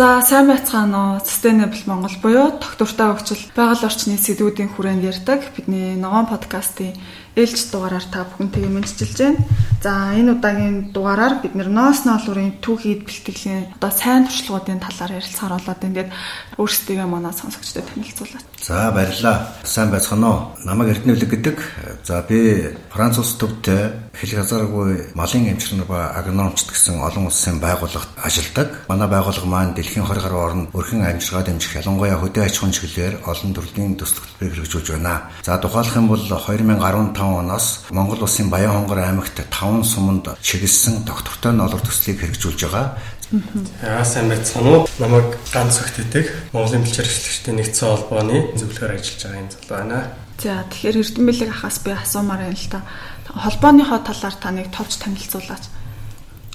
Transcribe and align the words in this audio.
За 0.00 0.22
сайн 0.24 0.48
байцгаана 0.48 0.98
уу? 0.98 1.20
Sustainable 1.20 1.84
Монгол 1.84 2.16
буюу 2.24 2.56
тогтвортой 2.56 3.12
хөгжил 3.12 3.42
байгаль 3.52 3.84
орчны 3.84 4.16
сэдвүүдийн 4.16 4.72
хүрээнд 4.72 5.04
ярьдаг 5.04 5.44
бидний 5.52 5.92
ногоон 6.00 6.24
подкастын 6.24 6.96
ээлж 7.36 7.70
дугаараар 7.70 8.06
та 8.10 8.26
бүхэнтэйгээ 8.26 8.72
мэдчилж 8.74 9.18
байна. 9.18 9.44
За 9.80 10.12
энэ 10.12 10.34
удаагийн 10.34 10.92
дугаараар 10.92 11.40
бид 11.42 11.54
ноос 11.54 12.04
ноолурын 12.04 12.58
түүхийд 12.60 13.06
бэлтгэлийн 13.06 13.78
одоо 13.78 13.90
сайн 13.94 14.26
туршлагуудын 14.26 14.82
талаар 14.82 15.16
ярилцахаар 15.18 15.54
болоод 15.56 15.86
ингээд 15.86 16.10
өөрсдийгөө 16.58 17.08
манай 17.08 17.32
сонсогчдод 17.32 17.86
танилцуулаач. 17.88 18.44
За 18.60 18.92
баярлалаа. 18.92 19.56
Сайн 19.64 19.90
байцгаана 19.90 20.28
уу? 20.28 20.40
Намайг 20.66 21.00
Эрдэнэлэг 21.00 21.30
гэдэг. 21.30 21.56
За 22.04 22.20
би 22.28 22.68
Франц 22.92 23.16
улс 23.18 23.38
төвтэй 23.40 24.10
хэл 24.12 24.36
хязгааргүй 24.36 25.16
малын 25.16 25.48
эмчнэр 25.54 25.88
ба 25.88 26.12
агрономчд 26.12 26.68
гэсэн 26.68 27.00
олон 27.00 27.32
улсын 27.32 27.56
байгууллагт 27.56 28.10
ажилладаг. 28.20 28.84
Манай 28.88 29.08
байгууллага 29.08 29.48
маань 29.48 29.72
дэлхийн 29.72 30.04
20 30.04 30.20
гаруй 30.20 30.40
орнд 30.44 30.68
өрхөн 30.76 31.08
амьжиргаа 31.08 31.48
дэмжих 31.48 31.80
ялангуяа 31.80 32.20
хөдөө 32.20 32.44
аж 32.44 32.54
ахуйн 32.60 32.74
чиглэлээр 32.76 33.14
олон 33.24 33.50
төрлийн 33.56 33.96
төсөл 33.96 34.20
хөтөлбөрийг 34.20 34.54
хэрэгжүүлж 34.60 34.88
байна. 34.92 35.30
За 35.40 35.56
тухайлах 35.56 35.96
юм 35.96 36.08
бол 36.12 36.20
2015 36.20 37.16
оноос 37.24 37.84
Монгол 37.90 38.22
улсын 38.22 38.50
Баян 38.50 38.72
хонгор 38.72 38.98
аймагт 38.98 39.36
5 39.36 39.84
суманд 39.84 40.28
чиглэсэн 40.40 41.04
доктортой 41.04 41.52
ноолор 41.52 41.80
төслийг 41.80 42.20
хэрэгжүүлж 42.20 42.60
байгаа. 42.64 42.96
Аа 43.82 44.04
сайн 44.04 44.28
байцгаана 44.28 44.70
уу? 44.70 44.88
Намайг 44.98 45.38
ганц 45.52 45.78
өгт 45.78 46.02
идэх 46.02 46.26
Монголын 46.50 46.82
бэлчээр 46.82 47.06
хэвлэгчдийн 47.06 47.56
нэгдсэн 47.62 47.88
холбооны 47.88 48.36
зөвлөхөр 48.58 48.94
ажиллаж 48.98 49.22
байгаа 49.22 49.38
энэ 49.38 49.52
зал 49.54 49.66
байна. 49.70 49.98
За 50.40 50.64
тэгэхээр 50.66 50.98
Эрдэнэлэг 50.98 51.50
ахаас 51.54 51.78
би 51.84 51.90
асуумаар 51.94 52.42
байна 52.42 52.58
л 52.58 52.72
та. 52.72 52.80
Холбооныхоо 53.30 54.00
талаар 54.02 54.36
таныг 54.40 54.68
товч 54.74 54.98
танилцуулаач. 54.98 55.64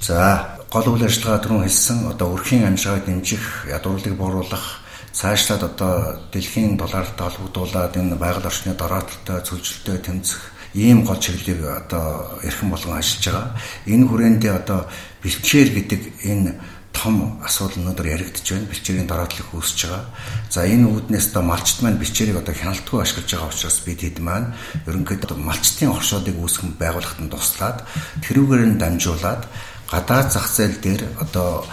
За 0.04 0.60
гол 0.68 0.88
үйл 0.92 1.08
ажиллагаа 1.08 1.40
түрүүн 1.40 1.64
хэлсэн 1.64 2.00
одоо 2.12 2.28
өрхийн 2.36 2.68
амжиргааг 2.68 3.08
дэмжих, 3.08 3.72
ядуурлыг 3.72 4.16
бууруулах 4.20 4.84
цаашлаад 5.16 5.64
одоо 5.64 6.20
дэлхийн 6.36 6.76
доллартай 6.76 7.24
холбогдуулаад 7.24 7.96
энэ 7.96 8.20
байгаль 8.20 8.50
орчны 8.52 8.76
дороотолтой 8.76 9.40
цөлжилтөд 9.48 10.04
тэмцэх 10.04 10.42
ийм 10.76 11.08
гол 11.08 11.16
чиглэлийг 11.16 11.64
одоо 11.64 12.36
эрхэм 12.44 12.70
болгон 12.70 13.00
ажиллаж 13.00 13.24
байгаа. 13.24 13.48
Энэ 13.88 14.06
хүрээндээ 14.12 14.54
одоо 14.60 14.80
бэлчээр 15.24 15.70
гэдэг 15.72 16.02
энэ 16.28 16.52
том 16.92 17.40
асуудал 17.44 17.80
өнөөдөр 17.80 18.08
яригдж 18.12 18.44
байна. 18.44 18.68
Бэлчээрийн 18.72 19.08
дараатлах 19.08 19.56
үүсэж 19.56 19.80
байгаа. 19.88 20.04
За 20.52 20.68
энэ 20.68 20.88
үүднээс 20.92 21.32
одоо 21.32 21.44
малчт 21.48 21.80
маань 21.80 22.00
бэлчээрийг 22.00 22.40
одоо 22.44 22.56
хяналтгүй 22.56 23.00
ашиглаж 23.04 23.30
байгаа 23.32 23.52
учраас 23.52 23.80
бид 23.88 24.00
хэд 24.04 24.20
маань 24.20 24.52
ерөнхийдөө 24.88 25.40
малчтын 25.40 25.96
оршоодыг 25.96 26.36
үүсгэн 26.40 26.76
байгуулахад 26.76 27.20
нь 27.24 27.32
туслаад 27.32 27.78
тэрүүгээр 28.24 28.64
нь 28.76 28.80
дамжуулаад 28.80 29.44
гадаад 29.92 30.28
зах 30.34 30.48
зээл 30.50 30.82
дээр 30.82 31.02
одоо 31.24 31.64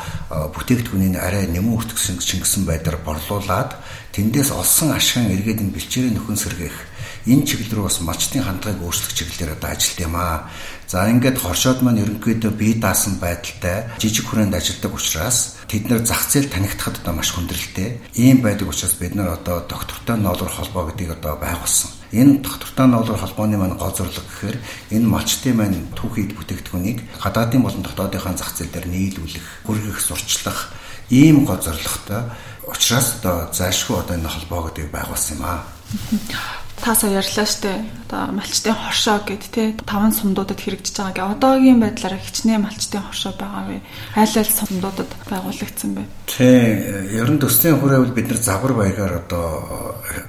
бүтээгдэхүүнийг 0.52 1.16
арай 1.16 1.48
нэмэн 1.48 1.74
өртгсөн 1.80 2.20
чингсэн 2.20 2.68
байдлаар 2.68 3.00
борлуулад 3.00 3.72
тэндээс 4.12 4.52
олсон 4.52 4.92
ашиган 4.92 5.32
эргээд 5.32 5.64
энэ 5.64 5.74
бэлчээрийн 5.74 6.14
нөхөн 6.20 6.36
сэргээх 6.36 6.91
энэ 7.26 7.46
чиглэл 7.46 7.74
рүү 7.78 7.84
бас 7.86 7.98
мачтын 8.02 8.42
хандлагыг 8.42 8.82
өөрчлөх 8.82 9.14
чиглэлээр 9.14 9.54
одоо 9.54 9.70
ажилт 9.70 9.98
юм 10.02 10.14
аа. 10.18 10.50
За 10.90 11.06
ингээд 11.06 11.38
хоршоод 11.38 11.80
маань 11.82 12.02
ерөнхийдөө 12.02 12.52
бие 12.58 12.74
даасан 12.82 13.22
байдалтай 13.22 13.88
жижиг 14.02 14.26
хүрээнд 14.26 14.58
ажилладаг 14.58 14.92
учраас 14.92 15.38
тэд 15.70 15.86
нэр 15.86 16.02
зах 16.02 16.26
зээл 16.26 16.50
танигдахад 16.50 16.98
одоо 17.00 17.14
маш 17.14 17.30
хүндрэлтэй. 17.32 18.02
Ийм 18.18 18.42
байдаг 18.42 18.68
учраас 18.68 18.98
бид 18.98 19.14
нар 19.14 19.38
одоо 19.38 19.62
доктортой 19.64 20.16
ноолор 20.18 20.50
холбоо 20.50 20.90
гэдгийг 20.90 21.16
одоо 21.16 21.38
байгуулсан. 21.38 21.90
Энэ 22.12 22.44
доктортой 22.44 22.86
ноолор 22.90 23.16
холбооны 23.16 23.56
маань 23.56 23.80
гол 23.80 23.94
зорилго 23.96 24.20
гэхээр 24.20 24.56
энэ 24.92 25.06
малчтын 25.08 25.56
маань 25.56 25.88
түүхийд 25.96 26.36
бүтээгдэхүүнийг 26.36 26.98
гадаадын 27.24 27.62
болон 27.64 27.82
дотоодынхаа 27.86 28.36
зах 28.36 28.52
зээл 28.52 28.68
дээр 28.68 28.86
нийлүүлэх, 28.92 29.64
хүргэх, 29.64 29.96
сурчлах 29.96 30.76
ийм 31.08 31.48
гол 31.48 31.56
зорилготой. 31.56 32.28
Учираас 32.68 33.16
одоо 33.16 33.48
зайлшгүй 33.48 33.96
одоо 33.96 34.14
энэ 34.20 34.28
холбоо 34.28 34.68
гэдгийг 34.68 34.92
байгуулсан 34.92 35.40
юм 35.40 35.44
аа 35.48 35.64
таасаа 36.82 37.14
ярьлаа 37.14 37.46
штэ. 37.46 37.86
Одоо 38.10 38.34
малчтын 38.34 38.74
хоршоо 38.74 39.22
гэд 39.22 39.44
те 39.54 39.62
таван 39.86 40.10
сумдуудад 40.10 40.58
хэрэгжиж 40.58 40.98
байгаа 40.98 41.14
гэ. 41.14 41.32
Одоогийн 41.38 41.78
байдлаараа 41.78 42.18
хичнээн 42.18 42.66
малчтын 42.66 43.06
хоршоо 43.06 43.32
байгаа 43.38 43.64
вэ? 43.70 43.78
Айл 44.18 44.34
айл 44.34 44.50
сумдуудад 44.50 45.10
байгуулагдсан 45.30 45.90
бай. 45.94 46.06
Тий, 46.26 47.14
ерөн 47.22 47.38
төслийн 47.38 47.78
хүрээвэл 47.78 48.16
бид 48.18 48.28
нар 48.34 48.40
загвар 48.42 48.74
баягаар 48.74 49.22
одоо 49.22 49.46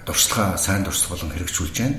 дуршлага 0.05 0.57
сайн 0.61 0.85
дурсах 0.85 1.09
болон 1.09 1.33
хэрэгжүүлж 1.33 1.75
байна. 1.81 1.97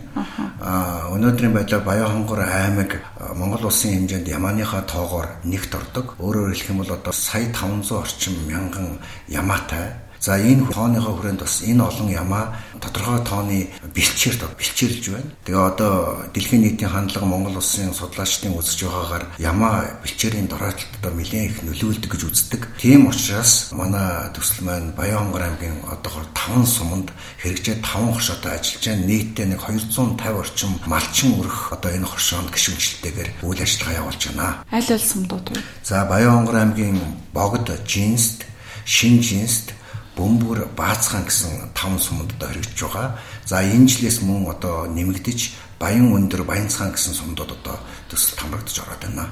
Аа 0.62 1.10
өнөөдрийн 1.10 1.52
байдлаар 1.52 1.82
Баян 1.82 2.10
хонгор 2.14 2.46
аймаг 2.46 3.02
Монгол 3.34 3.66
улсын 3.66 4.06
хэмжээнд 4.06 4.30
ямааныхаа 4.30 4.86
тоогоор 4.86 5.42
нэгт 5.42 5.74
ордог. 5.74 6.14
Өөрөөр 6.22 6.54
хэлэх 6.54 6.70
юм 6.70 6.80
бол 6.80 6.94
одоо 6.94 7.12
сая 7.12 7.50
500 7.50 7.90
орчим 7.90 8.34
мянган 8.46 9.02
ямаатай 9.28 9.98
За 10.24 10.40
энэ 10.40 10.72
тооныхоо 10.72 11.20
хүрээнд 11.20 11.44
бас 11.44 11.60
энэ 11.68 11.84
олон 11.84 12.08
ямаа 12.08 12.56
тодорхой 12.80 13.20
тооны 13.28 13.68
бэлчээрт 13.92 14.56
бэлчээрлж 14.56 15.04
байна. 15.12 15.28
Тэгээ 15.44 15.68
одоо 15.68 16.24
дэлхийн 16.32 16.64
нийтийн 16.64 16.88
хандлага 16.88 17.28
Монгол 17.28 17.60
улсын 17.60 17.92
судлаачдын 17.92 18.56
үзэж 18.56 18.88
байгаагаар 18.88 19.24
ямаа 19.36 20.00
бэлчээрийн 20.00 20.48
дороотолд 20.48 20.92
одоо 20.96 21.12
нэлээд 21.12 21.44
их 21.44 21.56
нөлөөлдөг 21.68 22.08
гэж 22.08 22.22
үздэг. 22.24 22.60
Тийм 22.80 23.04
учраас 23.12 23.68
манай 23.76 24.32
төсөл 24.32 24.64
маань 24.64 24.96
Баян 24.96 25.28
хонгор 25.28 25.44
аймгийн 25.44 25.76
одоогоор 25.92 26.24
5 26.32 26.72
суманд 26.72 27.12
хэрэгжээ 27.44 27.84
5 27.84 28.16
хоршоотой 28.16 28.52
ажиллаж 28.56 28.80
байна. 28.80 29.04
Нийтдээ 29.04 29.46
нэг 29.52 29.60
250 29.60 30.40
орчим 30.40 30.72
малчин 30.88 31.36
өрх 31.36 31.76
одоо 31.76 31.92
энэ 31.92 32.08
хоршоонд 32.08 32.48
гişүнчлэлтэйгээр 32.48 33.44
үйл 33.44 33.60
ажиллагаа 33.60 34.00
явуулж 34.00 34.22
байна. 34.32 34.64
Аль 34.72 34.88
аль 34.88 35.04
сумдууд 35.04 35.52
вэ? 35.52 35.60
За 35.84 36.08
Баян 36.08 36.32
хонгор 36.48 36.56
аймгийн 36.64 36.96
Богд, 37.36 37.68
Жинст, 37.84 38.48
Шин 38.88 39.20
Жинст 39.20 39.76
бөмбөр 40.16 40.70
баацхан 40.78 41.26
гэсэн 41.26 41.74
таван 41.74 41.98
сумд 41.98 42.30
одоо 42.38 42.48
хэрэгжиж 42.54 42.80
байгаа. 42.86 43.18
За 43.44 43.62
энэ 43.62 43.90
жилээс 43.90 44.22
мөн 44.22 44.46
одоо 44.50 44.86
нэмэгдэж 44.86 45.40
Баян 45.84 46.14
өндөр 46.14 46.46
Баянцхан 46.46 46.94
гэсэн 46.94 47.12
сумдууд 47.18 47.50
одоо 47.50 47.76
төсөл 48.06 48.38
хамрагдаж 48.38 48.78
ороод 48.78 49.02
байна. 49.04 49.26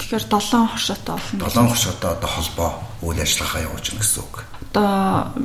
Тэгэхээр 0.00 0.24
7 0.24 0.72
хоршоотой 0.72 1.14
болно. 1.20 1.46
7 1.46 1.68
хоршоотой 1.68 2.10
одоо 2.16 2.30
холбоо 2.32 2.70
үйл 3.04 3.20
ажиллагаа 3.20 3.60
явуулж 3.68 3.86
байна 3.92 4.00
гэсэн 4.00 4.22
үг. 4.24 4.34
Одоо 4.72 4.88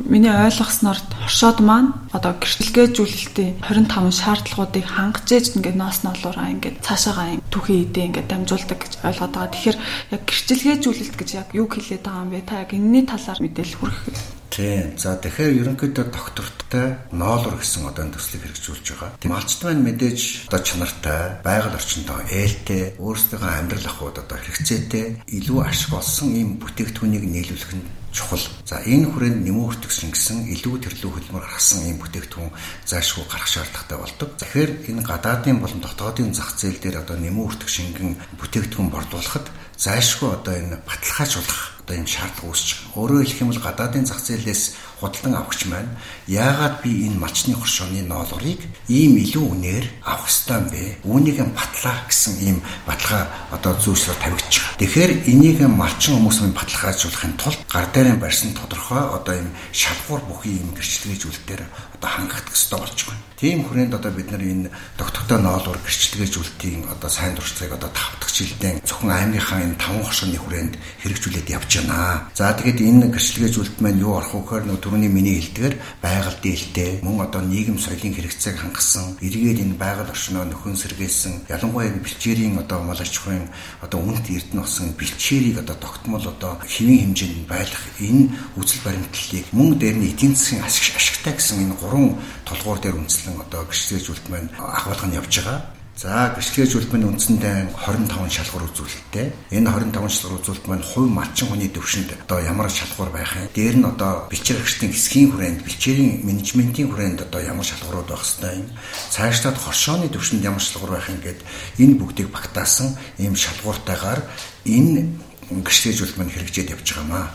миний 0.08 0.32
ойлгосноор 0.32 1.00
хоршоод 1.20 1.60
маань 1.60 1.92
одоо 2.16 2.34
гэрчлэгээжүүлэлтийн 2.40 3.60
25 3.60 4.16
шаардлагуудыг 4.16 4.86
хангаж 4.88 5.28
ээж 5.28 5.46
ингээд 5.60 5.78
ноос 5.78 6.08
ноолуураа 6.08 6.48
ингээд 6.56 6.80
цаашаагаа 6.80 7.44
түүхий 7.52 7.84
идэ 7.84 8.08
ингээд 8.08 8.32
дамжуулдаг 8.32 8.80
гэж 8.82 8.94
ойлгоод 9.04 9.34
байгаа. 9.36 9.52
Тэгэхээр 9.52 9.78
яг 10.16 10.22
гэрчлэгээжүүлэлт 10.26 11.16
гэж 11.20 11.30
яг 11.36 11.48
юу 11.52 11.68
хэлээд 11.68 12.08
байгаа 12.08 12.24
юм 12.24 12.32
бэ? 12.32 12.48
Та 12.48 12.64
яг 12.64 12.72
энэний 12.72 13.04
талаар 13.04 13.44
мэдээлэл 13.44 13.78
хүргэх 13.84 14.37
Тийм. 14.58 14.98
За 14.98 15.14
тэгэхээр 15.22 15.54
ерөнхийдөө 15.62 16.10
доктортой 16.10 16.98
ноолор 17.14 17.62
гэсэн 17.62 17.94
одоо 17.94 18.10
энэ 18.10 18.18
төслийг 18.18 18.42
хэрэгжүүлж 18.42 18.86
байгаа. 18.90 19.14
Малчт 19.30 19.62
маань 19.62 19.86
мэдээж 19.86 20.50
одоо 20.50 20.62
чанартай, 20.66 21.22
байгаль 21.46 21.78
орчиндөө 21.78 22.20
ээлтэй, 22.26 22.84
өөрсдийнхөө 22.98 23.54
амьдрал 23.54 23.86
ахуйд 23.86 24.18
одоо 24.18 24.38
хэрэгцээтэй 24.42 25.06
илүү 25.30 25.62
ашиг 25.62 25.94
олсон 25.94 26.34
ийм 26.34 26.50
бүтээгдэхүүнийг 26.58 27.26
нийлүүлэх 27.30 27.74
нь 27.78 27.86
чухал. 28.10 28.42
За 28.66 28.82
энэ 28.82 29.14
хүрээнд 29.14 29.46
нэмүү 29.46 29.78
өртгсөн 29.78 30.10
гэсэн 30.10 30.50
илүү 30.50 30.90
төрлөө 30.90 31.12
хөдөлмөр 31.14 31.46
гаргасан 31.46 31.86
ийм 31.86 32.02
бүтээгдэхүүн 32.02 32.50
заашгүй 32.90 33.30
гарах 33.30 33.46
шаардлагатай 33.46 33.98
болдог. 34.02 34.30
Тэгэхээр 34.42 34.72
энэ 34.90 35.06
гадаадын 35.06 35.62
болон 35.62 35.86
дотоодын 35.86 36.34
зах 36.34 36.58
зээл 36.58 36.82
дээр 36.82 37.06
одоо 37.06 37.14
нэмүү 37.22 37.46
өртөх 37.46 37.70
шингэн 37.70 38.18
бүтээгдэхүүн 38.42 38.90
борлуулахад 38.90 39.46
зайлшгүй 39.78 40.30
одоо 40.34 40.54
энэ 40.58 40.82
баталгаажуулах 40.82 41.77
одоо 41.88 42.04
юм 42.04 42.08
шаардлага 42.12 42.52
үүсэж 42.52 42.70
байгаа. 42.76 43.00
Өөрөөр 43.00 43.24
хэлэх 43.24 43.42
юм 43.48 43.52
бол 43.56 43.64
гадаадын 43.64 44.04
зах 44.04 44.20
зээлээс 44.20 44.64
худалдан 45.00 45.34
авахч 45.38 45.66
маань 45.70 45.92
яагаад 46.26 46.82
би 46.82 47.06
энэ 47.06 47.22
малчны 47.22 47.54
хоршооны 47.54 48.02
ноолурыг 48.02 48.62
ийм 48.90 49.14
илүү 49.22 49.46
үнээр 49.54 49.86
авах 50.02 50.26
ёстой 50.26 50.58
юм 50.58 50.68
бэ? 50.74 50.84
Үүнийг 51.06 51.38
батлаа 51.54 51.98
гэсэн 52.10 52.34
ийм 52.42 52.58
баталгаа 52.90 53.24
одоо 53.56 53.74
зүйслэр 53.78 54.18
тавигдчих. 54.18 54.64
Тэгэхээр 54.82 55.12
энийг 55.30 55.60
малчин 55.70 56.18
хүмүүсийн 56.18 56.54
баталгаажуулахын 56.58 57.34
тулд 57.38 57.62
гар 57.70 57.86
дээрээ 57.94 58.18
барьсан 58.18 58.52
тодорхой 58.58 59.04
одоо 59.18 59.36
ийм 59.38 59.50
шалгуур 59.72 60.22
бүхий 60.26 60.58
ийм 60.58 60.74
гэрчлэгээжүүлэлтээр 60.74 61.62
одоо 61.98 62.10
хангагдах 62.10 62.54
ёстой 62.58 62.80
болж 62.80 63.00
байна. 63.06 63.26
Тийм 63.38 63.70
хүрээнд 63.70 63.94
одоо 63.94 64.12
бид 64.12 64.30
нар 64.34 64.42
энэ 64.42 64.70
доктортой 64.98 65.38
ноолуур 65.42 65.78
гэрчлэгээжүүлэлтийн 65.86 66.90
одоо 66.90 67.10
сайн 67.10 67.34
дурсгалыг 67.38 67.74
одоо 67.78 67.90
тавтах 67.94 68.32
жилдээ 68.34 68.82
зөвхөн 68.82 69.14
аймгийнхаа 69.14 69.62
энэ 69.62 69.78
таван 69.78 70.02
хоршооны 70.06 70.38
хүрээнд 70.42 70.74
хэрэгжүүлээд 71.02 71.54
явж 71.54 71.72
байна. 71.86 72.30
За 72.34 72.54
тэгээд 72.58 72.82
энэ 72.82 73.14
гэрчлэгээжүүлэлт 73.14 73.78
маань 73.82 74.02
юу 74.02 74.18
арах 74.18 74.34
вэ 74.34 74.42
гэхээр 74.42 74.66
нөө 74.66 74.78
түрүүний 74.88 75.12
миний 75.12 75.36
хэлдгээр 75.44 75.76
байгаль 76.00 76.40
дээлтэй 76.40 77.04
мөн 77.04 77.28
одоо 77.28 77.44
нийгэм 77.44 77.76
соёлын 77.76 78.16
хэрэгцээг 78.16 78.56
хангасан 78.56 79.20
эргээд 79.20 79.60
энэ 79.68 79.76
байгаль 79.76 80.08
орчноо 80.08 80.48
нөхөн 80.48 80.80
сэргээсэн 80.80 81.52
ялангуяа 81.52 81.92
энэ 81.92 82.08
бэлчээрийн 82.08 82.56
одоо 82.56 82.80
мал 82.88 82.96
аж 82.96 83.12
ахуйн 83.20 83.52
одоо 83.84 84.00
үнэт 84.00 84.32
эрдэнэ 84.32 84.64
болсон 84.64 84.96
бэлчээрийг 84.96 85.60
одоо 85.60 85.76
тогтмол 85.76 86.24
одоо 86.24 86.54
хэвийн 86.64 87.12
хэмжээнд 87.12 87.52
байлгах 87.52 87.86
энэ 88.00 88.32
үзэл 88.56 88.82
баримтлалыг 88.88 89.46
мөн 89.52 89.70
дээр 89.76 89.98
нь 90.00 90.08
эдийн 90.08 90.34
засгийн 90.40 90.64
ашигтай 90.64 91.34
гэсэн 91.36 91.68
энэ 91.68 91.76
гурван 91.84 92.16
толгуур 92.48 92.80
дээр 92.80 92.96
үндэслэн 92.96 93.44
одоо 93.44 93.68
гэрчлэжүүлэлт 93.68 94.28
маань 94.32 94.50
ахвалган 94.56 95.12
явж 95.20 95.36
байгаа. 95.44 95.77
За 95.98 96.30
гэрчлэгээжүүлбэний 96.38 97.10
үндсэндээ 97.10 97.74
25 97.74 98.30
шалгуур 98.30 98.70
үзүүлэлттэй. 98.70 99.34
Энэ 99.50 99.66
25 99.66 100.06
шалгуур 100.14 100.46
үзүүлэлт 100.46 100.70
маань 100.70 100.86
хувь 100.86 101.10
малчин 101.10 101.50
хүний 101.50 101.74
төвшөнд 101.74 102.14
одоо 102.22 102.38
ямар 102.38 102.70
шалгуур 102.70 103.10
байх 103.10 103.34
юм. 103.34 103.50
Дээр 103.50 103.82
нь 103.82 103.90
одоо 103.90 104.30
бэлчээр 104.30 104.62
агштын 104.62 104.94
хэсгийн 104.94 105.34
хүрээнд, 105.34 105.66
бэлчээрийн 105.66 106.22
менежментийн 106.22 106.94
хүрээнд 106.94 107.26
одоо 107.26 107.42
ямар 107.42 107.66
шалгуурууд 107.66 108.14
байх 108.14 108.22
хэвээр 108.22 108.62
юм. 108.62 108.70
Цаашлаад 109.10 109.58
хоршооны 109.58 110.06
төвшөнд 110.14 110.46
ямар 110.46 110.62
шалгуур 110.62 110.94
байх 110.94 111.10
юм 111.10 111.18
гээд 111.18 111.42
энэ 111.82 111.98
бүгдийг 111.98 112.30
багтаасан 112.30 112.94
ийм 113.18 113.34
шалгууртайгаар 113.34 114.22
энэ 114.70 115.02
гэрчлэжүүлэлт 115.48 116.18
маань 116.20 116.34
хэрэгжээд 116.36 116.74
явж 116.76 116.88
байгаамаа. 116.92 117.26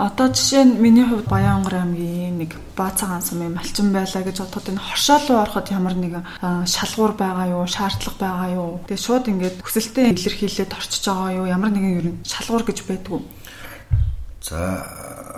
Одоо 0.00 0.26
жишээ 0.32 0.64
нь 0.64 0.80
миний 0.80 1.04
хувьд 1.04 1.28
Баянгар 1.28 1.84
аймгийн 1.84 2.40
нэг 2.40 2.56
Баацагаан 2.72 3.20
сумын 3.20 3.52
малчин 3.52 3.92
байлаа 3.92 4.22
гэж 4.24 4.36
бодоход 4.40 4.72
энэ 4.72 4.80
хоршоо 4.80 5.18
руу 5.28 5.38
ороход 5.44 5.68
ямар 5.68 5.94
нэг 6.00 6.12
шалгуур 6.40 7.12
байгаа 7.12 7.46
юу, 7.52 7.64
шаардлага 7.68 8.16
байгаа 8.16 8.48
юу. 8.56 8.80
Тэгээ 8.88 9.04
шууд 9.04 9.24
ингээд 9.28 9.56
хүсэлтэд 9.60 10.16
илэрхийлээд 10.16 10.72
орчиж 10.72 11.04
байгаа 11.04 11.32
юу, 11.36 11.46
ямар 11.46 11.70
нэгэн 11.76 11.98
ер 12.00 12.06
нь 12.08 12.20
шалгуур 12.24 12.64
гэж 12.64 12.78
байдгүй. 12.88 13.20
За 14.40 14.56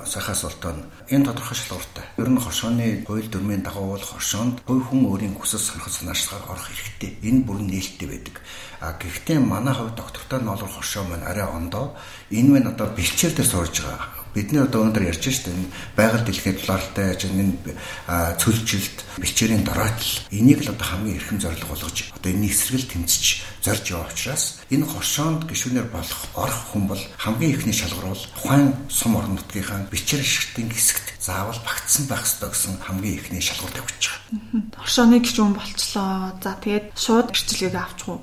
сахаас 0.06 0.42
болтоо 0.42 0.72
энэ 1.08 1.24
тодорхой 1.24 1.56
шалгууртай. 1.56 2.04
Ер 2.18 2.28
нь 2.28 2.38
хоршооны 2.38 3.04
хууль 3.06 3.26
дүрмийн 3.26 3.62
дагуу 3.62 3.96
бол 3.96 4.04
хоршоонд 4.04 4.62
хувь 4.66 4.84
хүн 4.86 5.02
өөрийн 5.10 5.34
хүсэл 5.34 5.58
сонирхол 5.58 5.94
санаачлагаар 5.94 6.52
орох 6.52 6.66
хэрэгтэй. 6.68 7.10
Энэ 7.24 7.44
бүрэн 7.46 7.66
нээлттэй 7.72 8.08
байдаг. 8.08 8.36
А 8.80 8.94
гэхдээ 9.00 9.38
манай 9.40 9.74
хувьд 9.74 9.96
доктортой 9.96 10.40
ноолор 10.44 10.70
хоршоо 10.70 11.04
маань 11.08 11.26
арай 11.26 11.46
ондоо. 11.48 11.96
Энэ 12.30 12.50
мэн 12.52 12.66
одоо 12.72 12.86
бэлчээр 12.94 13.34
дээр 13.34 13.48
сууж 13.48 13.74
байгаа. 13.82 14.18
Бидний 14.34 14.60
одоо 14.60 14.84
өнөөдөр 14.84 15.08
ярьж 15.08 15.24
штэ 15.24 15.50
энэ 15.50 15.72
байгаль 15.96 16.22
дэлхийн 16.22 16.56
дулаалтай 16.60 17.16
яж 17.16 17.26
энэ 17.26 17.58
цөлжилт 18.38 18.98
бэлчээрийн 19.16 19.64
дороотл 19.64 20.12
энийг 20.30 20.62
л 20.62 20.72
одоо 20.76 20.86
хамгийн 20.86 21.16
эрхэм 21.16 21.40
зорилго 21.40 21.72
болгож 21.72 22.12
одоо 22.12 22.30
энэ 22.30 22.46
эсрэгэл 22.52 22.92
тэмцэж 22.92 23.24
зорж 23.64 23.84
яваа 23.88 24.12
учраас 24.12 24.60
энэ 24.68 24.84
хоршоонд 24.84 25.48
гişүнээр 25.48 25.88
болох 25.88 26.20
орох 26.36 26.60
хүн 26.72 26.84
бол 26.92 27.02
хамгийн 27.16 27.56
ихний 27.56 27.72
шалгуур 27.72 28.12
бол 28.12 28.24
ухаан 28.36 28.76
сум 28.92 29.16
орон 29.16 29.40
нутгийнхаа 29.40 29.88
бичээр 29.88 30.20
шигтийн 30.20 30.68
хэсэгт 30.68 31.16
заавал 31.24 31.56
багтсан 31.64 32.04
байх 32.04 32.28
ёстой 32.28 32.52
гэсэн 32.52 32.76
хамгийн 32.84 33.16
ихний 33.16 33.40
шалгуур 33.40 33.72
тавьж 33.72 34.04
байгаа. 34.12 34.18
Хоршооны 34.76 35.24
гişүүн 35.24 35.56
болцлоо. 35.56 36.36
За 36.44 36.52
тэгээд 36.60 36.86
шууд 37.00 37.28
гэрчлэгийг 37.32 37.76
авчихгүй. 37.80 38.16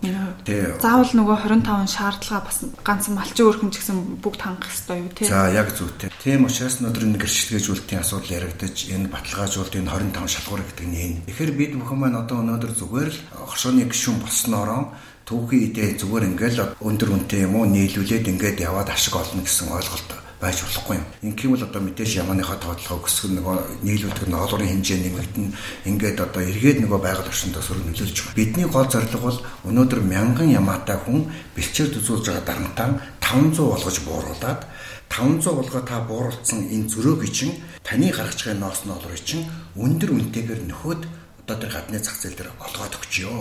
Заавал 0.86 1.12
нөгөө 1.18 1.38
25 1.50 1.89
шаардлага 1.89 2.45
бас 2.45 2.57
ганц 2.86 3.06
малчин 3.09 3.45
өөрхөн 3.50 3.71
ч 3.74 3.81
гэсэн 3.81 3.97
бүгд 4.21 4.42
хангах 4.45 4.69
ёстой 4.69 5.01
юу 5.01 5.09
тий. 5.18 5.25
За 5.25 5.50
яг 5.50 5.74
зүйтэй. 5.74 6.13
Тийм 6.21 6.45
учраас 6.45 6.77
өнөөдөр 6.77 7.09
энэ 7.09 7.21
гэрчлэгээжүүлэлтийн 7.25 8.01
асуудал 8.06 8.38
яригдаж 8.38 8.75
энэ 8.94 9.09
баталгаажуулалт 9.09 9.75
энэ 9.81 9.89
25 10.13 10.30
шалгуур 10.30 10.62
гэдэг 10.62 10.86
нь 10.86 10.97
энэ. 11.01 11.21
Тэгэхээр 11.25 11.51
бид 11.57 11.74
бүхэн 11.81 12.00
маань 12.00 12.21
одоо 12.21 12.38
өнөөдөр 12.45 12.74
зүгээр 12.77 13.09
л 13.09 13.19
хоршооны 13.50 13.89
гişүүн 13.89 14.18
болсноороо 14.21 14.94
түүхийн 15.25 15.74
идэ 15.74 15.98
зүгээр 15.98 16.30
ингээл 16.38 16.77
өндөр 16.86 17.10
үнэтэй 17.18 17.50
юм 17.50 17.57
уу 17.57 17.66
нийлүүлээд 17.66 18.30
ингээд 18.30 18.62
яваад 18.62 18.94
ашиг 18.94 19.18
олно 19.18 19.42
гэсэн 19.42 19.74
ойлголт 19.74 20.10
байж 20.38 20.62
болохгүй 20.62 20.95
юм. 21.01 21.06
Ингээм 21.25 21.51
бол 21.57 21.66
одоо 21.66 21.81
мэдээж 21.81 22.12
ямааныхаа 22.22 22.62
тоотлогоо 22.62 23.10
өсгөх 23.10 23.31
нөгөө 23.33 23.57
нийлүүлдэг 23.88 24.27
ноолорын 24.30 24.69
хэмжээ 24.69 25.00
нэмэгдэн 25.01 25.48
ингээд 25.89 26.18
одоо 26.22 26.42
эргээд 26.45 26.77
нөгөө 26.86 27.00
байгаль 27.01 27.31
орчиндөө 27.31 27.63
сөрөг 27.66 27.86
нөлөөлж 27.89 28.18
байгаа. 28.22 28.38
Бидний 28.38 28.68
гол 28.69 28.86
зорилго 28.86 29.19
бол 29.25 29.39
өнөөдөр 29.66 30.01
мянган 30.06 30.50
ямаатай 30.54 30.98
хүн 31.01 31.25
бэлчээр 31.57 31.98
үзүүлж 31.98 32.25
байгаа 32.30 32.45
дарамтаа 32.45 32.88
500 33.25 33.66
болгож 33.66 33.98
бууруулад 34.06 34.62
500 35.10 35.57
болгоо 35.57 35.81
та 35.81 35.98
бууруулсан 36.06 36.60
энэ 36.69 36.89
зөрөөг 36.94 37.25
чинь 37.33 37.57
таны 37.81 38.12
гаргаж 38.12 38.39
байгаа 38.45 38.62
ноос 38.62 38.86
ноолорыг 38.86 39.24
чинь 39.25 39.50
өндөр 39.74 40.13
үнэтэйгээр 40.13 40.62
нөхөд 40.69 41.01
одоо 41.45 41.57
тэр 41.62 41.71
гадны 41.74 41.98
зах 42.01 42.18
зээл 42.21 42.38
дээр 42.38 42.51
олгоод 42.57 42.94
өгчөө. 43.00 43.38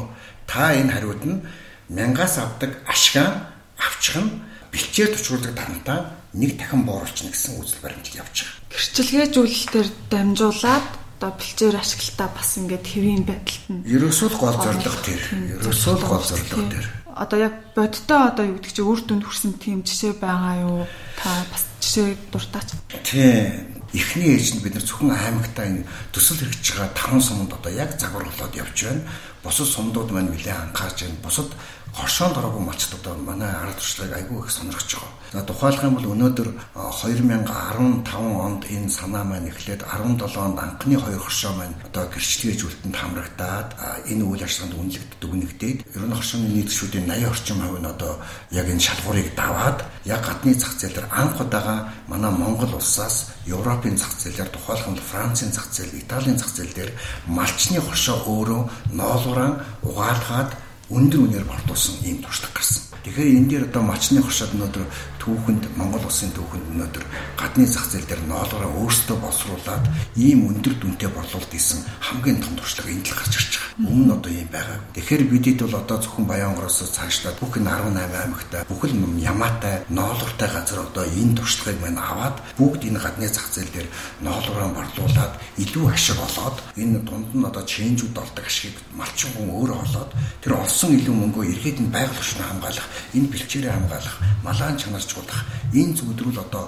Та 0.47 0.77
энэ 0.77 0.93
хариуд 0.93 1.23
нь 1.25 1.41
мянгаас 1.89 2.39
авдаг 2.39 2.81
ашгаа 2.89 3.53
авчих 3.79 4.17
нь 4.21 4.31
бэлчээр 4.73 5.11
төвчруулдаг 5.15 5.53
дарамтаа 5.55 5.99
нэг 6.35 6.59
дахин 6.59 6.83
бууруулчихна 6.85 7.31
гэсэн 7.31 7.61
үзэл 7.61 7.83
баримтал 7.85 8.21
явж 8.23 8.37
байгаа. 8.43 8.75
Гэрчлэгээжүүлэлтээр 8.75 9.89
дамжуулаад 10.11 10.89
одоо 11.25 11.31
бэлчээр 11.39 11.77
ашиглалтаа 11.79 12.29
бас 12.35 12.51
ингээд 12.59 12.87
хэвийн 12.91 13.25
байдалд 13.25 13.65
нь 13.71 13.87
ерөөсөө 13.87 14.29
л 14.35 14.41
гол 14.43 14.59
зорилго 14.59 15.01
тэр. 15.07 15.23
Ерөөсөө 15.63 15.95
л 15.95 16.05
гол 16.11 16.25
зорилго 16.27 16.63
тэр. 16.75 16.87
Одоо 17.15 17.39
яг 17.39 17.55
бодтой 17.79 18.21
одоо 18.27 18.45
юу 18.51 18.59
гэдэг 18.59 18.75
чи 18.75 18.83
үр 18.83 19.01
дүнд 19.07 19.25
хүрсэн 19.25 19.53
тийм 19.63 19.87
жишээ 19.87 20.19
байгаа 20.19 20.55
юу? 20.67 20.83
Та 21.15 21.31
бас 21.55 21.63
жишээ 21.79 22.19
дуртаач. 22.35 22.69
Тийм 23.07 23.75
эхний 23.95 24.35
ээж 24.35 24.59
нь 24.59 24.63
бид 24.67 24.75
нар 24.75 24.83
зөвхөн 24.83 25.15
аймагтаа 25.15 25.65
энэ 25.71 25.87
төсөл 26.11 26.43
хэрэгж 26.43 26.67
байгаа 26.75 26.91
таван 26.99 27.23
суманд 27.23 27.55
одоо 27.55 27.71
яг 27.71 27.95
загварлуулад 27.95 28.53
явж 28.59 28.79
байна. 28.83 29.07
Бусад 29.45 29.69
сумдууд 29.69 30.11
маань 30.11 30.33
нэлээд 30.33 30.73
анхаарч 30.73 31.05
байна. 31.05 31.21
Бусад 31.23 31.49
хоршоонд 31.95 32.37
ороогүй 32.39 32.63
малчд 32.67 32.93
одоо 32.99 33.15
манай 33.19 33.51
ард 33.51 33.79
туршлагыг 33.79 34.17
айгүй 34.19 34.39
их 34.43 34.51
сонирхож 34.51 34.91
байгаа. 34.95 35.13
За 35.35 35.43
тухайлах 35.43 35.83
юм 35.83 35.95
бол 35.95 36.13
өнөөдөр 36.15 36.49
2015 36.75 38.15
онд 38.15 38.63
энэ 38.71 38.91
санаа 38.91 39.25
маань 39.25 39.51
эхлээд 39.51 39.83
17 39.83 40.39
онд 40.39 40.59
анхны 40.59 40.95
хоёр 40.99 41.19
хоршоо 41.19 41.53
маань 41.59 41.75
одоо 41.87 42.07
гэрчлэгээжүүлэлтэнд 42.11 42.95
хамрагдаад 42.95 43.69
энэ 44.11 44.23
үйл 44.23 44.47
ажиллагаанд 44.47 44.79
үнэлэгддэг 44.79 45.19
дүгнэгдээд 45.19 45.79
ер 45.91 46.05
нь 46.07 46.15
хоршооны 46.15 46.47
нийт 46.55 46.71
гишүүдийн 46.71 47.07
80 47.11 47.31
орчим 47.35 47.59
хувь 47.63 47.83
нь 47.83 47.91
одоо 47.95 48.13
яг 48.51 48.67
энэ 48.71 48.87
шалгуурыг 48.87 49.29
даваад 49.35 49.79
яг 50.07 50.23
гадны 50.23 50.55
зах 50.55 50.75
зээл 50.79 50.95
дээр 50.95 51.09
анх 51.11 51.39
удаага 51.43 51.77
манай 52.07 52.31
Монгол 52.31 52.75
улсаас 52.79 53.35
Европын 53.47 53.99
зах 53.99 54.15
зээлээр 54.23 54.51
тухайлах 54.55 54.89
нь 54.89 55.03
Францын 55.11 55.51
зах 55.53 55.67
зээл, 55.75 55.99
Италийн 55.99 56.39
зах 56.39 56.55
зээл 56.55 56.73
дээр 56.75 56.91
малчны 57.27 57.81
хоршоо 57.83 58.23
өөрөө 58.25 58.63
ноолуураа 58.95 59.51
угаалгаад 59.83 60.51
өндөр 60.93 61.21
үнээр 61.25 61.47
бортуулсан 61.49 61.95
ийм 62.05 62.21
туршлага 62.21 62.61
гарсан. 62.61 62.83
Тэгэхээр 63.05 63.37
энэ 63.41 63.49
дээр 63.49 63.65
одоо 63.73 63.83
мачны 63.85 64.21
хоршоод 64.21 64.53
өнөөдөр 64.53 64.85
түүхэнд 65.25 65.65
Монгол 65.81 66.05
улсын 66.05 66.29
түүхэнд 66.37 66.69
өнөөдөр 66.69 67.05
гадны 67.41 67.65
зах 67.65 67.89
зээл 67.89 68.05
дээр 68.05 68.23
ноолгороо 68.29 68.73
өөрсдөө 68.85 69.17
боловсруулад 69.25 69.85
ийм 70.21 70.53
өндөр 70.53 70.75
дүнтэй 70.77 71.09
борлуулалт 71.09 71.49
хийсэн 71.49 71.81
хамгийн 72.05 72.45
том 72.45 72.53
туршлага 72.61 72.93
энд 72.93 73.09
л 73.09 73.17
гарч 73.17 73.33
ирж 73.41 73.53
байгаа. 73.57 73.89
Өмнө 73.89 74.05
нь 74.05 74.15
одоо 74.21 74.33
ийм 74.37 74.49
байгаа. 74.53 74.79
Тэгэхээр 74.93 75.25
бидэд 75.33 75.59
бол 75.65 75.81
одоо 75.81 75.97
зөвхөн 75.99 76.27
Баянгороос 76.29 76.79
цаашлаад 76.93 77.37
бүх 77.41 77.57
энэ 77.57 77.73
18 77.73 78.21
аймагтай 78.21 78.63
бүхэл 78.69 78.95
ямаатай 79.25 79.77
ноолгортой 79.89 80.49
газар 80.53 80.79
одоо 80.85 81.05
энэ 81.09 81.35
туршлагыг 81.41 81.81
маань 81.81 81.99
аваад 81.99 82.37
бүгд 82.61 82.83
энэ 82.85 83.01
гадны 83.01 83.27
зах 83.33 83.49
зээл 83.49 83.73
дээр 83.73 83.89
ноолгороо 84.21 84.69
борлуулад 84.77 85.33
илүү 85.57 85.85
ашиг 85.89 86.21
олоод 86.21 86.57
энэ 86.77 87.01
дунд 87.01 87.33
нь 87.33 87.49
одоо 87.49 87.65
чэнжүүд 87.65 88.13
олдог 88.13 88.45
ашигыг 88.45 88.77
малчин 88.93 89.31
хүн 89.33 89.49
өөрөө 89.57 89.79
олоод 89.89 90.11
тэр 90.45 90.53
олсон 90.61 90.91
илүү 90.99 91.15
мөнгөө 91.17 91.45
эргээд 91.53 91.79
нь 91.81 91.91
байгаль 91.91 92.21
орчныг 92.21 92.47
хамгаалах, 92.47 92.89
энэ 93.17 93.31
бэлчээрээ 93.33 93.73
хамгаалах, 93.75 94.17
малаан 94.45 94.77
чанарч 94.77 95.14
чуулгах 95.15 95.43
энэ 95.73 95.95
зүйлрүүл 95.95 96.43
одоо 96.43 96.65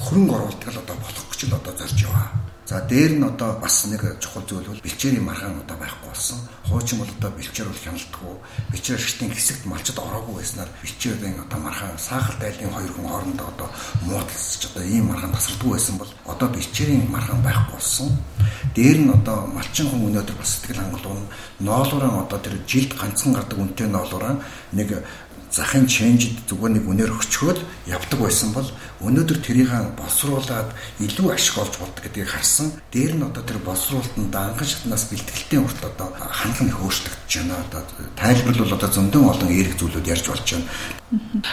хөрөнгө 0.00 0.34
оруулалт 0.34 0.64
л 0.64 0.82
одоо 0.82 0.96
болох 0.96 1.26
гэж 1.28 1.40
л 1.46 1.58
одоо 1.60 1.72
зорж 1.76 1.98
яваа. 2.08 2.28
За 2.72 2.80
дээр 2.80 3.18
нь 3.18 3.26
одоо 3.26 3.58
бас 3.60 3.84
нэг 3.84 4.00
чухал 4.22 4.46
зүйл 4.48 4.64
бол 4.64 4.80
бэлчээрийн 4.80 5.26
маргаан 5.26 5.60
одоо 5.60 5.76
байхгүй 5.76 6.08
болсон. 6.08 6.38
Хуучин 6.64 6.98
бол 6.98 7.10
одоо 7.18 7.30
бэлчээр 7.34 7.68
бол 7.68 7.82
хяналтгүй. 7.84 8.34
Бэлчээр 8.70 8.98
ашигтын 9.02 9.34
хэсэгт 9.34 9.64
малчд 9.66 9.98
ороогүй 9.98 10.34
байснаар 10.40 10.70
бэлчээрийн 10.80 11.42
одоо 11.42 11.58
маргаан 11.58 11.98
саахал 11.98 12.38
дайлын 12.38 12.72
хоёр 12.72 12.92
хүн 12.94 13.08
хоорондоо 13.10 13.46
одоо 13.52 13.68
муудалцж 14.06 14.62
одоо 14.70 14.84
ийм 14.88 15.04
маргаан 15.10 15.34
тасардгүй 15.36 15.70
байсан 15.74 15.96
бол 15.98 16.12
одоо 16.32 16.48
бэлчээрийн 16.48 17.04
маргаан 17.10 17.42
байхгүй 17.42 17.76
болсон. 17.76 18.08
Дээр 18.72 18.98
нь 19.04 19.10
одоо 19.10 19.38
малчин 19.52 19.86
хүн 19.90 20.06
өнөөдөр 20.08 20.36
бас 20.40 20.50
сэтгэл 20.54 20.80
хангалуун 20.80 21.26
ноолуураа 21.60 22.24
одоо 22.24 22.38
тэр 22.40 22.56
жилд 22.64 22.96
ганцхан 22.96 23.36
гардаг 23.36 23.58
үнэтэй 23.58 23.88
ноолуураа 23.90 24.40
нэг 24.72 24.88
захын 25.52 25.84
ченжид 25.84 26.48
зүгээр 26.48 26.80
нэг 26.80 26.84
үнээр 26.88 27.12
өчгөөл 27.12 27.60
явдаг 27.84 28.18
байсан 28.24 28.56
бол 28.56 28.68
өнөөдөр 29.04 29.38
тэрийг 29.44 29.68
боловсруулад 30.00 30.72
илүү 31.04 31.28
ашиг 31.28 31.60
олж 31.60 31.76
болдог 31.76 32.00
гэдгийг 32.00 32.32
харсан. 32.32 32.72
Дээр 32.88 33.20
нь 33.20 33.26
одоо 33.28 33.44
тэр 33.44 33.60
боловсруулалтанд 33.60 34.32
анхан 34.32 34.64
шатнаас 34.64 35.12
бэлтгэлтэй 35.12 35.60
хүртэл 35.60 35.92
одоо 35.92 36.08
хандлага 36.16 36.72
их 36.72 36.80
өөрчлөгдөж 36.80 37.32
байна. 37.36 37.60
Одоо 37.68 37.80
тайлбарлал 38.16 38.76
одоо 38.80 38.90
зөндөн 38.96 39.28
олон 39.28 39.50
эерэг 39.52 39.76
зүйлүүд 39.76 40.08
ярьж 40.08 40.26
болж 40.32 40.46
байна. 40.56 40.68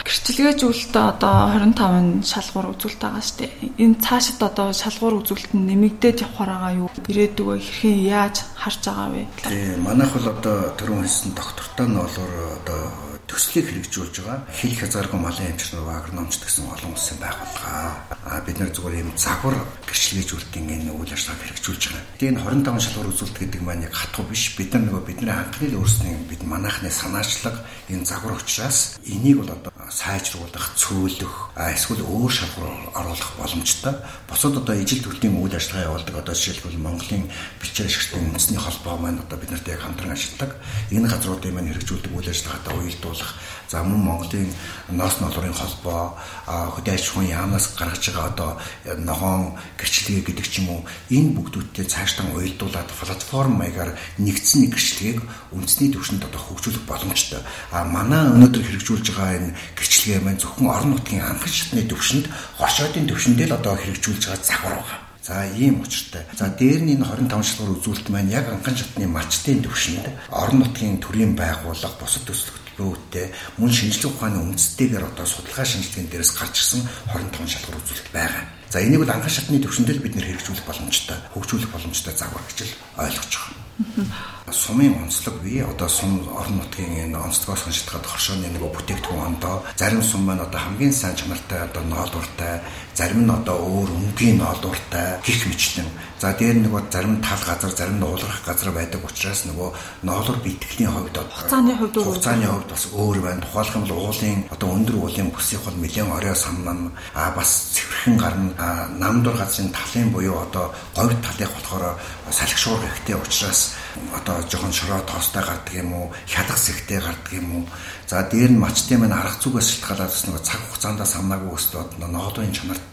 Гэрчлэгээжүүлэлтээ 0.08 1.06
одоо 1.20 1.36
25-ын 1.52 2.24
шалгуур 2.24 2.72
үзүүлэлт 2.80 3.04
байгаа 3.04 3.24
шүү 3.28 3.38
дээ. 3.44 3.52
Энэ 3.84 4.00
цаашид 4.00 4.40
одоо 4.40 4.72
шалгуур 4.72 5.20
үзүүлэлт 5.20 5.52
нь 5.52 5.68
нэмэгдээд 5.76 6.24
явахаар 6.24 6.52
байгаа 6.56 6.74
юу? 6.80 6.90
Ирээдүгөө 7.12 7.58
хэрхэн 7.60 8.00
яаж 8.08 8.36
харж 8.56 8.80
байгаа 8.88 9.10
вэ? 9.12 9.28
Тийм, 9.44 9.84
манайх 9.84 10.16
бол 10.16 10.32
одоо 10.32 10.56
түрүүн 10.80 11.04
хэлсэн 11.04 11.36
доктортой 11.36 11.88
нь 11.92 12.00
болоор 12.00 12.34
одоо 12.64 13.09
төслийг 13.30 13.70
хэрэгжүүлж 13.70 14.16
байгаа 14.26 14.50
хил 14.50 14.74
хязгааргүй 14.74 15.20
малын 15.22 15.54
эмчнэр 15.54 15.86
вагр 15.86 16.12
номчд 16.18 16.42
гэсэн 16.42 16.66
олон 16.66 16.98
улсын 16.98 17.18
байгууллага. 17.22 18.10
А 18.26 18.42
бид 18.42 18.58
нэр 18.58 18.74
зүгээр 18.74 19.06
юм 19.06 19.14
загвар 19.14 19.56
гэрчлэгээжүүлэлтийн 19.86 20.90
энэ 20.90 20.92
үйл 20.98 21.14
ажиллагааг 21.14 21.42
хэрэгжүүлж 21.46 21.84
байгаа. 21.94 22.04
Тэгээ 22.18 22.32
энэ 22.34 22.42
25 22.42 22.84
шалгуур 22.90 23.12
үзүүлэлт 23.14 23.38
гэдэг 23.40 23.62
маань 23.62 23.86
яг 23.86 23.94
хатуу 23.94 24.26
биш. 24.26 24.44
Бид 24.58 24.74
нар 24.74 24.84
нөгөө 24.90 25.04
бидний 25.06 25.30
анхны 25.30 25.68
өөрсний 25.78 26.16
бид 26.26 26.42
манайхны 26.42 26.90
санаачлаг 26.90 27.56
энэ 27.94 28.10
загвар 28.10 28.34
учраас 28.42 28.98
энийг 29.06 29.46
бол 29.46 29.54
одоо 29.54 29.72
сайжруулах, 29.90 30.74
цөөлөх, 30.78 31.58
эсвэл 31.58 32.06
өөр 32.06 32.32
шалгуур 32.32 32.94
оруулах 32.94 33.32
боломжтой. 33.38 33.94
Бусад 34.30 34.58
одоо 34.58 34.76
ижил 34.78 35.04
төрлийн 35.04 35.42
үйл 35.42 35.54
ажиллагаа 35.58 35.90
явуулдаг 35.90 36.16
одоо 36.22 36.34
жишээлбэл 36.38 36.78
Монголын 36.78 37.26
бичээр 37.62 37.90
ашиглалтын 37.90 38.30
үндэсний 38.30 38.62
холбоо 38.62 38.96
маань 39.02 39.20
одоо 39.20 39.38
бид 39.42 39.52
нарт 39.52 39.68
яг 39.68 39.82
хамтран 39.82 40.14
ажилладаг. 40.14 40.56
Энэ 40.94 41.10
газруудын 41.10 41.54
маань 41.54 41.70
хэрэгжүүлдэг 41.74 42.14
үйл 42.14 42.30
ажиллагаатай 42.30 42.74
уялдуулах 42.78 43.32
За 43.70 43.84
мөн 43.84 44.02
Монголын 44.02 44.50
ноос 44.90 45.20
ноолрын 45.22 45.54
холбоо 45.54 46.18
хөдөө 46.50 46.94
аж 46.98 47.06
ахуйн 47.06 47.30
яамнаас 47.30 47.78
гаргаж 47.78 48.02
байгаа 48.10 48.26
одоо 48.34 48.52
ногоон 48.98 49.54
гэрчлэгээ 49.78 50.26
гэдэг 50.26 50.48
ч 50.50 50.66
юм 50.66 50.74
уу 50.74 50.82
энэ 51.14 51.38
бүгдүүдтэй 51.38 51.86
цаашдаа 51.86 52.34
уялдуулаад 52.34 52.90
платформ 52.90 53.62
маягаар 53.62 53.94
нэгдсэн 54.18 54.66
нэг 54.66 54.74
гэрчлэгийг 54.74 55.22
үндэсний 55.54 55.94
түвшинд 55.94 56.26
одоо 56.26 56.42
хөгжүүлэх 56.42 56.90
боломжтой. 56.90 57.46
А 57.70 57.86
манай 57.86 58.26
өнөөдөр 58.34 58.66
хэрэгжүүлж 58.66 59.06
байгаа 59.14 59.38
энэ 59.38 59.54
гэрчлэгээ 59.80 60.22
маань 60.22 60.42
зөвхөн 60.44 60.68
орон 60.68 60.92
нутгийн 61.00 61.24
анхан 61.24 61.50
шатны 61.50 61.82
түвшинд 61.88 62.26
хоршоодын 62.60 63.08
түвшиндээ 63.08 63.48
л 63.48 63.58
одоо 63.58 63.74
хэрэгжүүлж 63.80 64.24
байгаа 64.28 64.44
загвар 64.44 64.76
байгаа. 64.84 65.00
За 65.24 65.46
ийм 65.56 65.82
учиртай. 65.82 66.24
За 66.36 66.50
дээр 66.52 66.82
нь 66.84 66.94
энэ 67.00 67.06
25 67.06 67.48
шалгуур 67.48 67.78
үзүүлэлт 67.80 68.08
маань 68.12 68.34
яг 68.34 68.46
анхан 68.50 68.76
шатны 68.76 69.06
малчтын 69.08 69.64
түвшинд 69.64 70.06
орон 70.30 70.60
нутгийн 70.64 70.98
төрийн 71.00 71.34
байгууллага 71.40 71.96
бусад 72.02 72.24
төслөх 72.28 72.60
өөдтэй 72.80 73.28
мөн 73.60 73.72
шинжлэх 73.72 74.16
ухааны 74.16 74.40
үндэстэйгээр 74.40 75.04
одоо 75.12 75.28
судалгаа 75.28 75.68
шинжилгээнд 75.68 76.10
дээрээс 76.12 76.34
гарч 76.40 76.56
ирсэн 76.64 76.82
25 77.12 77.52
шалгуур 77.52 77.80
үзүүлэлт 77.84 78.10
байгаа. 78.16 78.44
За 78.72 78.80
энийг 78.80 79.04
бол 79.04 79.12
анхан 79.12 79.34
шатны 79.34 79.60
төвшөндөл 79.60 80.00
бид 80.00 80.16
нэр 80.16 80.28
хэрэгжүүлэх 80.32 80.64
боломжтой, 80.64 81.18
хөгжүүлэх 81.36 81.70
боломжтой 81.76 82.14
загвар 82.16 82.44
гэж 82.48 82.60
л 82.64 82.74
ойлгож 83.04 83.34
байгаа 83.36 83.68
сумын 84.52 84.94
онцлог 85.04 85.36
бий. 85.42 85.62
Одоо 85.64 85.90
сум 85.90 86.28
орон 86.36 86.58
нутгийн 86.58 87.10
энэ 87.10 87.18
онцлогоос 87.18 87.64
ханшилтгаад 87.64 88.06
хоршооны 88.06 88.48
нөгөө 88.54 88.72
бүтээгдэхүүн 88.76 89.26
ондоо 89.30 89.64
зарим 89.76 90.04
сум 90.04 90.22
маань 90.26 90.46
одоо 90.46 90.60
хамгийн 90.60 90.94
сайн 90.94 91.16
чанартай 91.16 91.60
одоо 91.68 91.84
ноолууртай, 91.84 92.62
зарим 92.96 93.26
нь 93.26 93.32
одоо 93.32 93.58
өөр 93.58 93.90
өнгийн 93.90 94.38
ноолууртай 94.38 95.20
гих 95.26 95.48
мэтлэн. 95.48 95.90
За 96.20 96.34
дээр 96.36 96.58
нөгөө 96.68 96.82
зарим 96.92 97.22
тал 97.24 97.40
газар, 97.48 97.72
зарим 97.72 97.98
нь 98.00 98.04
уулгах 98.04 98.44
газар 98.46 98.72
байдаг 98.76 99.02
учраас 99.06 99.46
нөгөө 99.48 99.70
ноолур 100.04 100.38
битгэлийн 100.44 100.92
хувьд 100.92 101.16
хугацааны 101.16 101.74
хувьд 101.80 101.96
хугацааны 101.96 102.48
хувьд 102.48 102.70
бас 102.76 102.84
өөр 102.92 103.18
байна. 103.24 103.42
Тухайлх 103.46 103.76
юм 103.76 103.84
бол 103.88 104.04
уулын 104.04 104.40
одоо 104.52 104.68
өндөр 104.76 104.96
уулын 105.00 105.32
бүсийг 105.32 105.64
бол 105.64 105.78
нэлээд 105.80 106.12
орой 106.12 106.36
самнан 106.36 106.92
а 107.16 107.32
бас 107.32 107.72
цэвэрхэн 107.72 108.18
гарна. 108.20 108.92
Намдур 109.00 109.36
газрын 109.40 109.72
талын 109.72 110.12
буюу 110.12 110.36
одоо 110.44 110.76
говь 110.96 111.16
талыг 111.24 111.52
болохоор 111.56 111.96
салхишуур 112.32 112.80
хэрэгтэй 112.84 113.16
учраас 113.16 113.80
одоо 114.16 114.42
жоохон 114.50 114.74
шороо 114.74 115.02
тоостой 115.06 115.44
гардаг 115.44 115.74
юм 115.74 115.94
уу, 115.94 116.08
хядах 116.28 116.58
зэгтэй 116.58 117.00
гардаг 117.00 117.34
юм 117.34 117.50
уу. 117.56 117.64
За 118.08 118.24
дээр 118.24 118.52
нь 118.52 118.62
мачтын 118.62 119.02
маань 119.02 119.14
арга 119.14 119.38
зүгээс 119.38 119.70
шалтгаалаад 119.70 120.10
бас 120.10 120.26
нэг 120.26 120.42
цаг 120.42 120.62
хугацаанд 120.66 121.02
самнаагүй 121.06 121.52
өстөд 121.54 121.90
ноолын 122.02 122.54
чанарт 122.54 122.86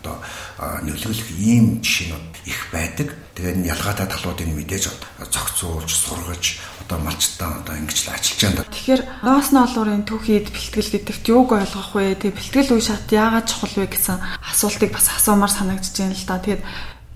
нөлөөлөх 0.85 1.31
ийм 1.41 1.81
жишээнүүд 1.81 2.27
их 2.45 2.61
байдаг. 2.73 3.09
Тэгээд 3.37 3.65
ялгаатай 3.65 4.09
талуудыг 4.09 4.49
мэдээж 4.49 4.85
зохицуулж, 5.33 5.91
сургаж 5.93 6.45
одоо 6.87 6.99
малчтаа 7.03 7.61
одоо 7.61 7.75
ингэж 7.77 7.99
л 8.07 8.15
ажиллаж 8.15 8.41
байна. 8.45 8.65
Тэгэхээр 8.71 9.03
ноос 9.27 9.49
ноолуурын 9.51 10.05
түүхийд 10.07 10.55
бэлтгэл 10.55 10.93
гэдэгт 10.95 11.25
юуг 11.33 11.51
ойлгох 11.53 11.91
вэ? 11.99 12.15
Тэгээ 12.15 12.37
бэлтгэл 12.37 12.75
үе 12.79 12.85
шат 12.85 13.11
яагаад 13.11 13.51
чухал 13.51 13.75
вэ 13.83 13.87
гэсэн 13.91 14.17
асуултыг 14.53 14.91
бас 14.95 15.11
асуумаар 15.11 15.51
санагдаж 15.51 15.95
байна 15.99 16.15
л 16.15 16.29
да. 16.31 16.39
Тэгээд 16.39 16.63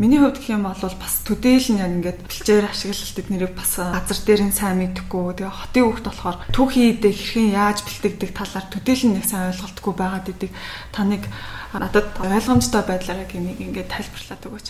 Миний 0.01 0.17
хувьд 0.17 0.41
гэх 0.41 0.57
юм 0.57 0.65
бол 0.65 0.81
бас 0.81 1.15
төдийл 1.29 1.77
нь 1.77 1.85
яг 1.85 1.93
ингээд 1.93 2.25
бэлчээр 2.25 2.73
ашиглалт 2.73 3.21
эднэрийг 3.21 3.53
бас 3.53 3.77
газар 3.77 4.21
дээр 4.25 4.49
нь 4.49 4.57
сайн 4.57 4.81
мэдхгүй 4.81 5.37
тэгээ 5.37 5.53
хотын 5.53 5.85
хүүхд 5.85 6.07
болохоор 6.09 6.37
түүхийн 6.57 6.89
идэ 6.97 7.13
хэрхэн 7.13 7.53
яаж 7.53 7.85
бэлтгэдэг 7.85 8.33
талаар 8.33 8.67
төдийл 8.73 9.13
нь 9.13 9.21
нэг 9.21 9.29
сайн 9.29 9.53
ойлголтгүй 9.53 9.93
байгаад 9.93 10.33
идэг 10.33 10.51
таныг 10.97 11.29
надад 11.77 12.17
ойлгомжтой 12.17 12.83
байдлаараа 12.83 13.29
гэмиг 13.29 13.61
ингээд 13.61 13.93
тайлбарлаад 13.93 14.43
өгөөч. 14.49 14.67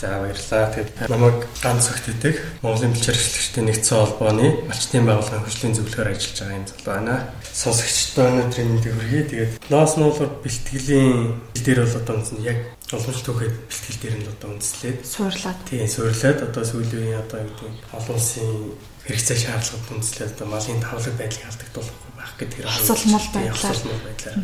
За 0.00 0.24
баярлалаа. 0.24 0.72
Тэгэхээр 0.72 1.12
намайг 1.12 1.38
ганц 1.62 1.86
огт 1.92 2.06
идэг 2.08 2.34
Монголын 2.64 2.96
бэлчээр 2.96 3.14
ашиглагчдын 3.20 3.66
нэгдсэн 3.68 3.98
холбооны 4.00 4.46
малчтын 4.66 5.06
байгууллагын 5.06 5.44
хөгжлийн 5.46 5.76
зөвлөхөр 5.76 6.10
ажиллаж 6.10 6.38
байгаа 6.40 6.58
юм 6.58 6.66
зал 6.66 6.82
байна. 6.88 7.14
Сонсогчдод 7.46 8.26
өнөөдрийн 8.26 8.68
мэндийг 8.72 8.94
хүргэе. 8.96 9.22
Тэгээд 9.30 9.52
ноос 9.70 9.92
нуулуур 10.00 10.30
бэлтгэлийн 10.42 11.38
дээр 11.62 11.78
бол 11.86 12.00
одоо 12.00 12.16
яг 12.42 12.58
Боломж 12.92 13.20
түүхэд 13.24 13.54
бэлтгэл 13.72 14.00
дээр 14.04 14.16
нь 14.20 14.28
одоо 14.28 14.48
үндэслээд 14.52 15.00
суурлаад. 15.00 15.60
Тийм, 15.64 15.88
суурлаад 15.88 16.40
одоо 16.44 16.60
сүүлийн 16.60 17.16
одоо 17.24 17.40
гэдэг 17.40 17.72
олон 17.88 18.16
улсын 18.20 18.76
хэрэгцээ 19.08 19.38
шаардлагад 19.48 19.92
үндэслээд 19.96 20.32
одоо 20.36 20.46
малын 20.52 20.84
тавлаг 20.84 21.14
байдлыг 21.16 21.44
алдагдуулахгүй 21.48 22.12
байх 22.20 22.32
гэдэг 22.36 22.60
асуулмал 22.68 23.28
байдлаар 23.32 23.80
байдлаар 24.04 24.36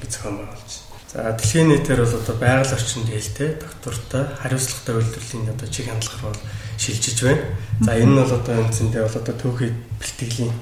би 0.00 0.06
зохион 0.08 0.36
байгуулж. 0.40 0.72
За 1.12 1.30
дэлхийн 1.36 1.68
нийтээр 1.70 2.00
бол 2.02 2.18
одоо 2.18 2.36
байгаль 2.40 2.74
орчинд 2.74 3.08
хэлтэй 3.12 3.50
доктортой 3.60 4.24
хариуцлагатай 4.34 4.94
үйлдвэрлэлийн 4.98 5.52
одоо 5.54 5.68
чиг 5.70 5.86
хандлагаар 5.86 6.34
бол 6.34 6.42
шилжиж 6.80 7.18
байна. 7.22 7.44
За 7.86 7.92
энэ 7.94 8.10
нь 8.10 8.18
бол 8.18 8.34
одоо 8.34 8.54
үндсэндээ 8.64 9.02
бол 9.04 9.18
одоо 9.22 9.34
түүхэд 9.38 9.76
бэлтгэлийн 10.00 10.52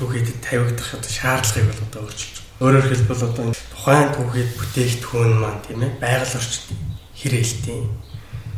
түүхэд 0.00 0.28
тавигдах 0.42 0.90
одоо 0.98 1.10
шаардлагыг 1.12 1.70
бол 1.70 1.84
одоо 1.86 2.00
өөрчилж 2.08 2.41
Өөрөөр 2.62 2.86
хэлбэл 2.86 3.26
одоо 3.26 3.50
тухайн 3.50 4.08
түүхэд 4.14 4.50
бүтээгдэхүүн 4.54 5.32
маань 5.42 5.58
тийм 5.66 5.82
ээ 5.82 5.98
байгаль 5.98 6.38
орчинд 6.38 6.78
хэрэгэлтийн. 7.18 7.90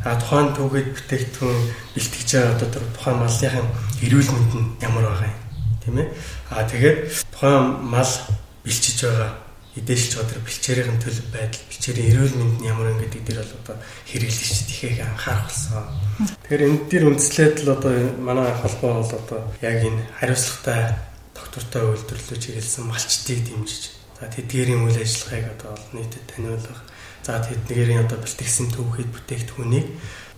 А 0.05 0.13
тухайн 0.21 0.53
түүхэд 0.53 0.87
бүтээгдэхүүн 0.93 1.59
бэлтгэж 1.97 2.29
байгаа 2.37 2.53
одоо 2.53 2.69
тэр 2.69 2.85
тухайн 2.93 3.17
малынхаа 3.17 3.65
эрүүл 4.05 4.29
мэнд 4.29 4.53
нь 4.53 4.67
ямар 4.85 5.05
байгаа 5.09 5.33
юм 5.33 5.41
тийм 5.81 5.95
ээ. 6.05 6.07
А 6.53 6.61
тэгээд 6.69 6.99
тухайн 7.33 7.65
мал 7.81 8.13
бэлчиж 8.61 8.97
байгаа 9.09 9.31
эдээшж 9.73 10.11
байгаа 10.13 10.29
тэр 10.29 10.41
бэлчээрийн 10.45 10.99
төлөв 11.01 11.27
байдал 11.33 11.63
бэлчээрийн 11.65 12.09
эрүүл 12.13 12.35
мэнд 12.37 12.55
нь 12.61 12.67
ямар 12.69 12.87
ингэдэг 12.93 13.23
дээр 13.25 13.39
бол 13.41 13.57
одоо 13.57 13.75
хэрэглэгч 14.05 14.61
тэхийг 14.69 15.01
анхаарах 15.01 15.49
болсон. 15.49 15.83
Тэгэхээр 16.45 16.65
энэ 16.69 16.79
дээр 16.93 17.05
үндэслээд 17.09 17.55
л 17.65 17.73
одоо 17.73 17.93
манай 18.21 18.53
холбоо 18.53 19.01
бол 19.01 19.13
одоо 19.17 19.39
яг 19.65 19.81
энэ 19.81 20.05
хариуцлагатай 20.21 20.93
доктортой 21.55 21.95
үйлдвэрлэлөө 21.95 22.39
чиглэсэн 22.43 22.83
малчдыг 22.83 23.39
дэмжиж 23.47 23.95
За 24.19 24.31
тэдгээрийн 24.31 24.87
үйл 24.87 24.95
ажиллагааг 24.95 25.59
одоо 25.59 25.75
олон 25.75 25.93
нийтэд 25.99 26.23
таниулах. 26.23 26.81
За 27.23 27.35
тэдгээрийн 27.43 28.07
одоо 28.07 28.23
бэлтгэсэн 28.23 28.71
түүхийд 28.71 29.11
бүтээгдэхүүнийг 29.11 29.87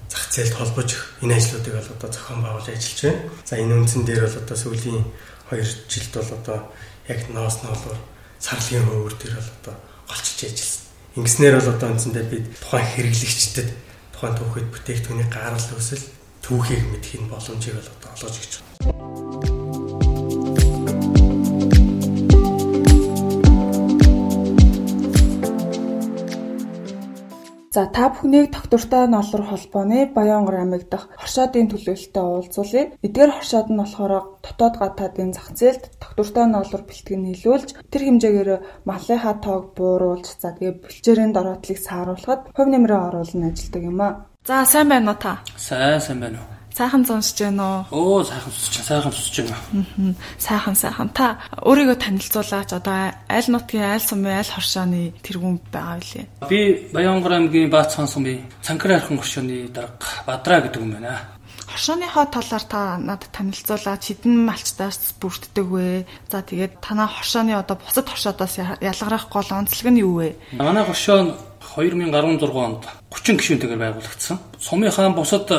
зах 0.10 0.26
зээлд 0.34 0.56
холбож 0.58 0.90
энэ 1.22 1.38
ажлуудыг 1.38 1.74
бол 1.78 1.94
одоо 1.94 2.10
зохион 2.10 2.42
байгуулж 2.42 2.68
ажиллаж 2.74 3.00
байна. 3.06 3.22
За 3.46 3.54
энэ 3.62 3.78
үндсэн 3.78 4.02
дээр 4.02 4.22
бол 4.26 4.42
одоо 4.42 4.58
сүүлийн 4.58 5.06
2 5.54 5.62
жилд 5.94 6.14
бол 6.18 6.32
одоо 6.42 6.60
яг 7.06 7.22
ноос 7.30 7.58
ноолоор 7.62 8.00
сарлын 8.42 8.86
хөвөр 8.90 9.14
дээр 9.22 9.36
бол 9.38 9.52
одоо 9.62 9.76
голчиж 10.10 10.40
ажилласан. 10.42 10.82
Ингэснээр 11.22 11.56
бол 11.62 11.70
одоо 11.70 11.88
үндсэндээ 11.94 12.26
бид 12.34 12.46
тухайн 12.58 12.88
хэрэглэгчдэд 12.98 13.70
тухайн 14.10 14.36
түүхийд 14.42 14.68
бүтээгдэхүүний 14.74 15.28
гарал 15.30 15.70
үүсэл 15.78 16.06
түүхийг 16.42 16.82
мэдхийн 16.90 17.30
боломжийг 17.30 17.78
бол 17.78 17.94
одоо 17.94 18.10
олгож 18.18 18.36
өгч 18.42 18.54
байна. 18.58 19.57
За 27.78 27.86
та 27.86 28.10
бүхнийг 28.10 28.50
доктортой 28.50 29.06
ноолор 29.06 29.46
холбооны 29.46 30.10
Баянгор 30.10 30.56
аймаг 30.58 30.90
дахь 30.90 31.06
хоршоодын 31.22 31.70
төлөөлөлтөд 31.70 32.18
уулзуулъя. 32.18 32.90
Эдгээр 33.06 33.32
хоршоод 33.38 33.70
нь 33.70 33.78
болохоор 33.78 34.42
дотоод 34.42 34.76
гадаадын 34.82 35.30
зах 35.38 35.54
зээлд 35.54 35.84
доктортой 36.02 36.46
ноолор 36.50 36.82
бэлтгэн 36.90 37.22
нийлүүлж 37.22 37.70
тэр 37.94 38.02
хэмжээгээр 38.02 38.50
малынхаа 38.90 39.36
тоог 39.46 39.78
бууруулж 39.78 40.26
за 40.42 40.58
тэгээ 40.58 40.74
бэлчээрийн 40.90 41.38
дороотлыг 41.38 41.78
сааруулахад 41.78 42.50
хувь 42.58 42.72
нэмрээ 42.74 43.02
оруулна 43.14 43.54
ажилдаг 43.54 43.84
юм 43.86 44.02
аа. 44.02 44.26
За 44.42 44.66
сайн 44.66 44.90
байна 44.90 45.14
уу 45.14 45.22
та? 45.22 45.46
Сайн 45.54 46.02
сайн 46.02 46.18
байна 46.18 46.42
уу. 46.42 46.57
Сайхан 46.78 47.06
сонсож 47.10 47.42
байна 47.42 47.90
уу? 47.90 48.20
Оо 48.20 48.24
сайхан 48.24 48.54
сонсож 48.54 48.78
байна. 48.78 48.86
Сайхан 48.86 49.12
сонсож 49.12 49.38
байна. 49.42 49.58
Аа. 49.74 50.14
Сайхан 50.38 50.76
сайхан. 50.78 51.10
Та 51.10 51.42
өөрийгөө 51.66 51.98
танилцуулаач. 51.98 52.70
Одоо 52.78 53.18
аль 53.18 53.50
нутгийн 53.50 53.98
аль 53.98 54.06
сумын 54.06 54.38
аль 54.38 54.54
хоршооны 54.54 55.18
тэргүүн 55.26 55.58
байгаа 55.74 55.98
вэ? 56.06 56.22
Би 56.46 56.60
Баянгор 56.94 57.34
аймгийн 57.34 57.74
Баацхан 57.74 58.06
сумын 58.06 58.46
Цанкар 58.62 58.94
хархан 58.94 59.18
хоршооны 59.18 59.74
дарга 59.74 60.06
Бадраа 60.30 60.62
гэдэг 60.70 60.82
юм 60.86 60.94
байна. 60.94 61.18
Хоршооныхоо 61.66 62.26
талаар 62.30 62.66
та 62.70 62.98
надад 63.02 63.34
танилцуулаач. 63.34 64.14
Хэдэн 64.14 64.46
малчтаас 64.46 65.18
бүрддэг 65.18 65.66
вэ? 65.66 66.06
За 66.30 66.46
тэгээд 66.46 66.78
танаа 66.78 67.10
хоршооны 67.10 67.58
одоо 67.58 67.82
бусад 67.82 68.06
хоршоодоос 68.06 68.62
ялгарах 68.86 69.34
гол 69.34 69.50
онцлог 69.50 69.90
нь 69.90 70.06
юу 70.06 70.22
вэ? 70.22 70.38
Манай 70.54 70.86
хоршоо 70.86 71.26
нь 71.26 71.34
2016 71.74 72.54
онд 72.54 72.86
30 73.10 73.42
гишүүнтэйгээр 73.42 73.82
байгуулагдсан. 73.82 74.38
Сумынхаа 74.62 75.10
бусад 75.10 75.50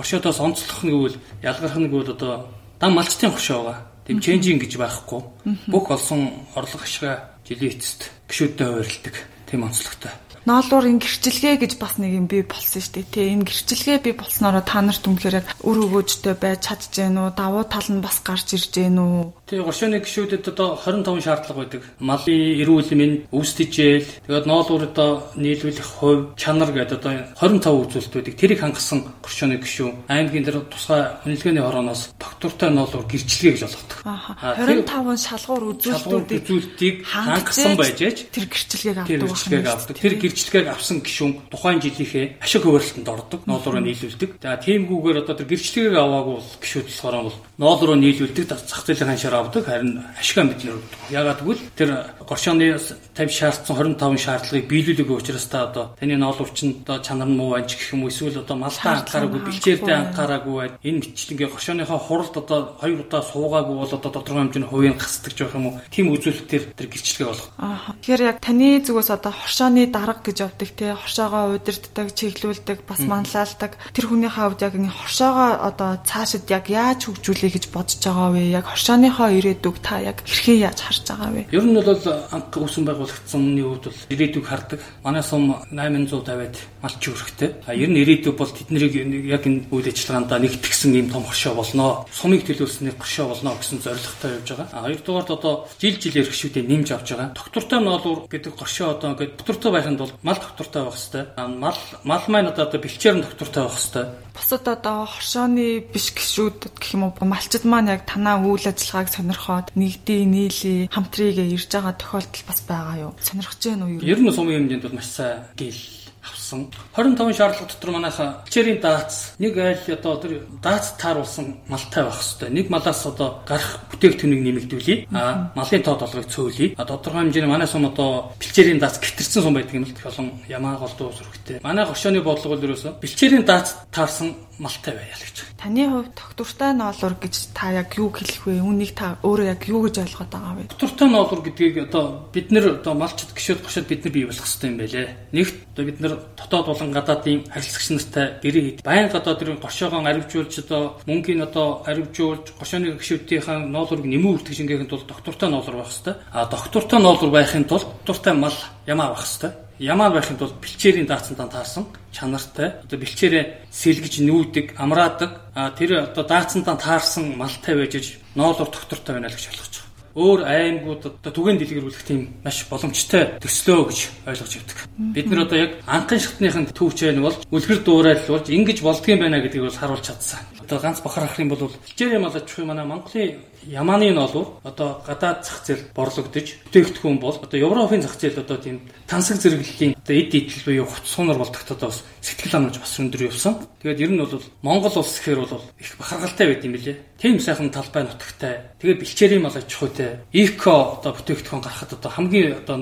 горшоодоос 0.00 0.40
онцлох 0.40 0.80
нь 0.80 0.92
гэвэл 0.96 1.16
ялгарх 1.44 1.76
нь 1.76 1.90
гэвэл 1.92 2.16
одоо 2.16 2.48
дан 2.80 2.96
малчтын 2.96 3.36
горшоо 3.36 3.60
байгаа. 3.60 3.78
Тэм 4.08 4.18
ченжин 4.24 4.58
гэж 4.58 4.80
байхгүй. 4.80 5.20
Бүх 5.68 5.92
олсон 5.92 6.48
орлого 6.56 6.82
ашгаа 6.88 7.36
жилийн 7.44 7.76
эцэст 7.76 8.08
гişүүдтэй 8.26 8.66
хувирилдаг. 8.66 9.16
Тэм 9.46 9.68
онцлогтой. 9.68 10.10
ноолуур 10.48 10.88
ин 10.88 10.98
гэрчилгээ 10.98 11.60
гэж 11.60 11.72
бас 11.76 12.00
нэг 12.00 12.16
юм 12.16 12.26
бий 12.26 12.40
болсон 12.40 12.80
шүү 12.80 13.04
дээ. 13.04 13.12
Тэ 13.12 13.20
энэ 13.36 13.44
гэрчилгээ 13.44 13.98
бий 14.00 14.14
болсноороо 14.16 14.64
та 14.64 14.80
нарт 14.80 15.04
үнэхээр 15.04 15.44
өр 15.60 15.78
өгөөжтэй 15.84 16.34
байж 16.34 16.64
чадж 16.64 16.96
гэнэ 16.96 17.20
үү? 17.20 17.30
Давуу 17.36 17.64
тал 17.68 17.84
нь 17.92 18.00
бас 18.00 18.24
гарч 18.24 18.56
ирж 18.56 18.72
гэнэ 18.72 18.96
үү? 18.96 19.22
Тэгээ 19.50 19.66
горшооны 19.66 19.98
гişүүдэд 19.98 20.46
одоо 20.54 20.78
25 20.78 21.26
шаардлага 21.26 21.58
байдаг. 21.58 21.82
Малын 21.98 22.62
эрүүл 22.62 22.94
мэнд, 22.94 23.34
өвс 23.34 23.58
тэжээл, 23.58 24.06
тэгээд 24.22 24.46
ноолуур 24.46 24.86
одоо 24.86 25.26
нийлүүлэх 25.34 25.90
хувь, 25.98 26.38
чанар 26.38 26.70
гэдэг 26.70 27.02
одоо 27.02 27.18
25 27.34 27.66
үзүүлэлт 27.66 28.14
байдаг. 28.14 28.34
Тэрийг 28.38 28.62
хангасан 28.62 29.10
горшооны 29.18 29.58
гişүү 29.58 30.06
аймгийн 30.06 30.46
тэр 30.46 30.62
тусгай 30.70 31.18
үнэлгээний 31.26 31.66
хорооноос 31.66 32.14
доктортой 32.14 32.70
ноолуур 32.70 33.10
гэрчлэгээ 33.10 33.58
гэж 33.58 33.62
болгодог. 33.66 33.98
Аа 34.06 34.54
25 34.54 35.18
шалгуур 35.18 35.64
үзүүлэлтүүдийг 35.74 36.96
хангасан 37.10 37.74
байж 37.74 37.98
тэр 38.30 38.46
гэрчлэгийг 38.46 39.02
авдаг. 39.02 39.10
Тэр 39.10 39.26
гэрчлэгийг 39.26 39.66
авдаг. 39.66 39.96
Тэр 39.98 40.14
гэрчлэгийг 40.14 40.68
авсан 40.70 41.02
гişүүн 41.02 41.32
тухайн 41.50 41.82
жилийнхээ 41.82 42.38
ашиг 42.38 42.62
хуваарлалтанд 42.62 43.10
ордог. 43.10 43.40
Ноолуураа 43.50 43.82
нийлүүлдэг. 43.82 44.30
За 44.38 44.54
тиймгүүгээр 44.62 45.20
одоо 45.26 45.34
тэр 45.34 45.50
гэрчлэгийг 45.50 45.98
аваагүй 45.98 46.34
бол 46.38 46.54
гişүүд 46.62 46.86
болохоор 46.86 47.16
бол 47.26 47.38
ноолуураа 47.58 47.98
нийлүүлдэг 47.98 48.46
зах 48.46 48.86
зээлийн 48.86 49.10
ханшаар 49.10 49.39
авдаг 49.40 49.64
харин 49.64 50.04
ашиг 50.18 50.38
амжилт 50.38 50.80
өгдөг. 50.80 51.00
Ягаад 51.10 51.40
гэвэл 51.40 51.62
тэр 51.76 51.90
горшооны 52.28 52.76
50 52.76 53.30
шаардсан 53.30 53.76
25 53.76 54.20
шаардлагыг 54.20 54.68
биелүүлдэг 54.68 55.10
учраас 55.10 55.46
та 55.50 55.66
одоо 55.66 55.96
таны 55.98 56.16
ноолуурчин 56.16 56.84
одоо 56.84 56.98
чанар 57.02 57.28
нь 57.28 57.36
муу 57.36 57.54
анч 57.56 57.74
гэх 57.74 57.92
юм 57.94 58.04
уу 58.04 58.12
эсвэл 58.12 58.42
одоо 58.44 58.56
малтаа 58.56 59.02
анхаараагүй 59.02 59.40
бэлчээрдээ 59.48 59.96
анхаараагүй 59.96 60.54
байд 60.54 60.74
энэ 60.84 61.00
бичлэгээ 61.00 61.48
горшооныхоо 61.50 61.98
хуралд 61.98 62.34
одоо 62.36 62.60
хоёр 62.80 63.00
удаа 63.02 63.22
суугаагүй 63.22 63.76
бол 63.80 63.94
одоо 63.96 64.10
тодорхой 64.10 64.42
хэмжээний 64.44 64.70
хувийн 64.70 64.96
гасдаг 64.98 65.32
жоох 65.34 65.54
юм 65.58 65.66
уу 65.66 65.80
тийм 65.90 66.12
үзүүлэлтээр 66.14 66.64
тэр 66.76 66.86
гэрчлэгээ 66.86 67.28
болох. 67.28 67.48
Аа. 67.58 67.94
Тэгэхээр 68.00 68.22
яг 68.30 68.38
таны 68.44 68.68
зүгээс 68.84 69.10
одоо 69.10 69.32
хоршооны 69.32 69.86
дарга 69.86 70.22
гэж 70.22 70.36
явдаг 70.44 70.70
те 70.76 70.94
хоршоогоо 70.94 71.54
удирддаг, 71.56 72.06
чиглүүлдэг, 72.14 72.78
бас 72.86 73.00
манлайлдаг. 73.00 73.72
Тэр 73.94 74.06
хүний 74.06 74.30
хавьд 74.30 74.62
яг 74.62 74.74
энэ 74.74 74.90
хоршоогоо 74.90 75.50
одоо 75.66 75.90
цаашид 76.04 76.46
яг 76.50 76.70
яаж 76.70 77.06
хөгжүүлэе 77.06 77.50
гэж 77.54 77.64
бодож 77.74 77.98
байгаа 78.02 78.30
вэ? 78.34 78.42
Яг 78.54 78.66
хоршооныхоо 78.68 79.29
ирээдүг 79.30 79.76
та 79.80 80.02
яг 80.02 80.22
хэрхэн 80.26 80.58
яаж 80.60 80.78
харж 80.82 81.04
байгаа 81.08 81.30
вэ? 81.30 81.42
Ер 81.54 81.64
нь 81.64 81.78
бол 81.78 82.02
анх 82.34 82.52
үүсгэн 82.52 82.86
байгуулагдсан 82.86 83.38
өмнөний 83.40 83.66
үед 83.66 83.84
бол 83.86 84.00
ирээдүг 84.10 84.44
хардаг. 84.44 84.80
Манай 85.04 85.22
сум 85.22 85.54
850-ад 85.70 86.56
малч 86.82 87.02
өрхтэй. 87.08 87.50
А 87.66 87.74
ер 87.74 87.90
нь 87.90 88.00
ирээдүг 88.02 88.36
бол 88.36 88.50
тэднийг 88.50 88.94
яг 89.26 89.44
энэ 89.46 89.70
үйл 89.70 89.88
ажиллагаанд 89.88 90.30
нэгтгэсэн 90.30 90.96
юм 90.96 91.08
том 91.10 91.24
хоршоо 91.24 91.54
болноо. 91.54 92.06
Сумыг 92.12 92.42
төлөвлөснээр 92.46 92.96
хоршоо 92.98 93.26
болноо 93.32 93.54
гэсэн 93.58 93.78
зорилготой 93.84 94.30
явж 94.40 94.48
байгаа. 94.50 94.68
А 94.72 94.84
хоёрдугаард 94.88 95.30
одоо 95.30 95.54
жил 95.80 95.96
жилээр 96.00 96.28
гişүүдээ 96.28 96.64
нэмж 96.66 96.88
авч 96.92 97.08
байгаа. 97.12 97.34
Доктортой 97.36 97.80
ноолуур 97.80 98.20
гэдэг 98.28 98.52
горшоо 98.56 98.96
одоо 98.96 99.12
ингээд 99.12 99.36
доктортой 99.38 99.70
байханд 99.72 99.98
бол 99.98 100.12
мал 100.22 100.38
доктортой 100.38 100.82
байх 100.84 100.98
хэвээр. 100.98 101.26
Мал 101.60 101.78
мал 102.04 102.24
маань 102.28 102.50
одоо 102.50 102.66
бэлчээр 102.80 103.16
нь 103.16 103.24
доктортой 103.24 103.62
байх 103.64 103.76
хэвээр. 103.76 104.29
Бусад 104.34 104.64
одоо 104.68 105.06
хоршооны 105.06 105.84
биш 105.92 106.14
гişүүд 106.14 106.74
гэх 106.78 106.94
юм 106.94 107.02
уу 107.08 107.24
малчид 107.26 107.64
маань 107.66 107.92
яг 107.94 108.06
танаа 108.06 108.40
үйл 108.42 108.66
ажиллагааг 108.70 109.08
сонирхоод 109.10 109.66
нэгдээ 109.74 110.22
нийлээ 110.26 110.80
хамтрийгээ 110.94 111.48
ирж 111.54 111.70
байгаа 111.70 111.94
тохиолдол 111.98 112.44
бас 112.46 112.60
байгаа 112.66 112.96
юу? 113.04 113.12
Сонирхож 113.18 113.60
байна 113.60 113.84
уу? 113.86 114.02
Ер 114.02 114.18
нь 114.22 114.30
сумын 114.30 114.70
хэмжээнд 114.70 114.84
бол 114.86 114.96
маш 114.98 115.08
сайн 115.10 115.44
гээл 115.58 116.09
авсан. 116.22 116.68
25 116.96 117.36
шаардлага 117.36 117.66
дотор 117.68 117.90
манайха 117.90 118.42
хичээрийн 118.46 118.80
даац 118.80 119.34
нэг 119.38 119.56
айл 119.58 119.84
одоо 119.96 120.16
тэр 120.16 120.32
даац 120.62 120.96
тааруулсан 121.00 121.60
малтай 121.68 122.04
байх 122.04 122.20
хэвээр. 122.20 122.52
Нэг 122.52 122.66
малаас 122.70 123.06
одоо 123.06 123.40
гарах 123.46 123.80
бүтээгдэхүүнийг 123.90 124.42
нэмэгдүүлье. 124.44 125.06
А 125.12 125.52
малын 125.56 125.82
тоо 125.82 125.96
толгойг 125.96 126.28
цөөлье. 126.28 126.74
А 126.76 126.84
тодорхой 126.84 127.24
хэмжээний 127.24 127.50
манай 127.50 127.66
сум 127.66 127.86
одоо 127.86 128.32
бэлчээрийн 128.40 128.78
даац 128.78 129.00
гитэрсэн 129.00 129.42
сум 129.42 129.54
байдаг 129.54 129.74
юм 129.74 129.84
л 129.84 129.94
олон 130.04 130.28
ямаа 130.48 130.76
голдуу 130.76 131.12
зүрхтэй. 131.12 131.60
Манай 131.62 131.86
хошооны 131.86 132.20
бодлого 132.20 132.56
бол 132.56 132.64
ерөөсө 132.68 133.00
бэлчээрийн 133.00 133.44
даац 133.44 133.74
таарсан 133.90 134.36
малтай 134.60 134.92
байя 134.94 135.16
л 135.16 135.24
гэж. 135.24 135.36
Таны 135.56 135.82
хувьд 135.88 136.12
доктортай 136.12 136.72
ноолур 136.76 137.14
гэж 137.16 137.34
та 137.56 137.72
яг 137.72 137.96
юу 137.96 138.12
хэлэх 138.12 138.44
вэ? 138.44 138.60
Үнийг 138.60 138.92
та 138.92 139.16
өөрөө 139.24 139.46
яг 139.48 139.64
юу 139.64 139.88
гэж 139.88 140.04
ойлгоод 140.04 140.30
байгаа 140.30 140.54
вэ? 140.60 140.68
Доктортай 140.68 141.08
ноолур 141.08 141.40
гэдгийг 141.40 141.76
одоо 141.88 142.28
бид 142.28 142.52
нэр 142.52 142.84
одоо 142.84 142.94
малчд 142.94 143.32
гişэд 143.32 143.64
гошод 143.64 143.88
бид 143.88 144.04
нар 144.04 144.12
бий 144.12 144.24
болох 144.28 144.44
хэрэгтэй 144.44 144.68
юм 144.68 144.76
байлээ. 144.76 145.08
Нэгт 145.32 145.56
одоо 145.72 145.84
бид 145.88 145.98
нар 146.00 146.12
дотоод 146.36 146.66
болон 146.68 146.92
гадаадын 146.92 147.48
харилцагч 147.48 147.88
нартай 147.88 148.26
гэрээ 148.44 148.64
хэд 148.76 148.84
байнга 148.84 149.16
одоо 149.16 149.34
тэр 149.40 149.56
гошоогоо 149.56 150.04
аривжуулж 150.04 150.54
одоо 150.60 151.00
мөнгөний 151.08 151.48
одоо 151.48 151.80
аривжуулж 151.88 152.52
гошооны 152.60 153.00
гişүүдийнхээ 153.00 153.64
ноолурыг 153.64 154.04
нэмүү 154.04 154.44
үртгэж 154.44 154.60
ингээхэд 154.60 154.92
бол 154.92 155.08
доктортой 155.08 155.48
ноолур 155.48 155.80
байх 155.80 155.88
хэрэгтэй. 155.88 156.14
А 156.36 156.44
доктортой 156.44 157.00
ноолур 157.00 157.30
байхын 157.32 157.64
тулд 157.64 157.88
доктортой 158.04 158.34
мал 158.36 158.56
ямаа 158.84 159.16
байх 159.16 159.24
хэрэгтэй 159.24 159.69
Ямаар 159.80 160.12
байхын 160.12 160.36
тулд 160.36 160.60
бэлчээрийн 160.60 161.08
даацсан 161.08 161.40
таарсан 161.40 161.88
чанартай 162.12 162.84
одоо 162.84 162.98
бэлчээрээ 163.00 163.72
сэлгэж 163.72 164.20
нүүдэг, 164.20 164.76
амраадаг. 164.76 165.40
А 165.56 165.72
тэр 165.72 166.04
одоо 166.04 166.20
даацсантаа 166.28 166.76
таарсан 166.76 167.32
малтай 167.40 167.80
байж 167.80 168.20
ноолор 168.36 168.68
доктортой 168.68 169.16
байна 169.16 169.32
л 169.32 169.36
гэж 169.40 169.48
ойлгож 169.48 169.72
байгаа. 169.80 169.88
Өөр 170.20 170.40
аймагуд 170.44 171.02
одоо 171.08 171.32
түгээн 171.32 171.58
дэлгэрүүлэх 171.64 172.04
тийм 172.04 172.20
маш 172.44 172.68
боломжтой 172.68 173.40
төслөө 173.40 173.80
гэж 173.88 174.00
ойлгож 174.28 174.52
явдаг. 174.60 174.78
Бид 175.16 175.26
нар 175.32 175.48
одоо 175.48 175.58
яг 175.64 175.72
анхын 175.88 176.20
шатныхын 176.20 176.66
төвч 176.76 176.98
байна 177.00 177.24
бол 177.24 177.36
үлгэр 177.48 177.80
дуурайлуулж 177.80 178.52
ингэж 178.52 178.84
болдгийм 178.84 179.22
байна 179.24 179.40
гэдгийг 179.40 179.64
бол 179.64 179.80
харуулж 179.80 180.04
чадсан. 180.04 180.44
Одоо 180.60 180.76
ганц 180.76 181.00
бахар 181.00 181.24
ах 181.24 181.40
юм 181.40 181.48
бол 181.48 181.72
бэлчээрийн 181.72 182.20
мал 182.20 182.36
аж 182.36 182.44
ахуй 182.44 182.68
манай 182.68 182.84
Монголын 182.84 183.38
Ямааны 183.66 184.12
ноолуур 184.12 184.60
одоо 184.64 185.02
гадаад 185.04 185.44
зах 185.44 185.60
зээл 185.66 185.92
борлогдож 185.92 186.46
бүтээгдэхүүн 186.64 187.20
бол 187.20 187.36
одоо 187.36 187.58
Европын 187.60 188.00
зах 188.00 188.16
зээл 188.16 188.40
одоо 188.40 188.56
тийм 188.56 188.80
тансаг 189.04 189.36
зэрэглэлийн 189.36 189.92
одоо 190.00 190.16
эд 190.16 190.32
идэл 190.32 190.64
буюу 190.64 190.86
хувц 190.88 191.04
суунаар 191.04 191.36
болдогтод 191.36 191.80
бас 191.80 192.00
сэтгэл 192.24 192.52
ханаж 192.56 192.80
бас 192.80 192.96
өндөр 192.96 193.28
явсан. 193.28 193.60
Тэгээд 193.84 194.00
ер 194.00 194.10
нь 194.16 194.22
бол 194.24 194.42
Монгол 194.64 194.96
улс 194.96 195.12
гэхээр 195.20 195.40
бол 195.44 195.64
их 195.76 195.92
бахаргалтай 196.00 196.46
байт 196.48 196.64
юм 196.64 196.72
билэ. 196.72 196.96
Тийм 197.20 197.36
сайхан 197.36 197.68
талбай 197.68 198.08
нутагтай. 198.08 198.54
Тэгээд 198.80 199.00
бэлчээрийн 199.04 199.42
мал 199.44 199.56
аж 199.56 199.68
ахуйтай. 199.68 200.24
Эко 200.32 200.96
одоо 200.96 201.12
бүтээгдэхүүн 201.12 201.60
гаргахад 201.60 201.92
одоо 202.00 202.10
хамгийн 202.16 202.64
одоо 202.64 202.76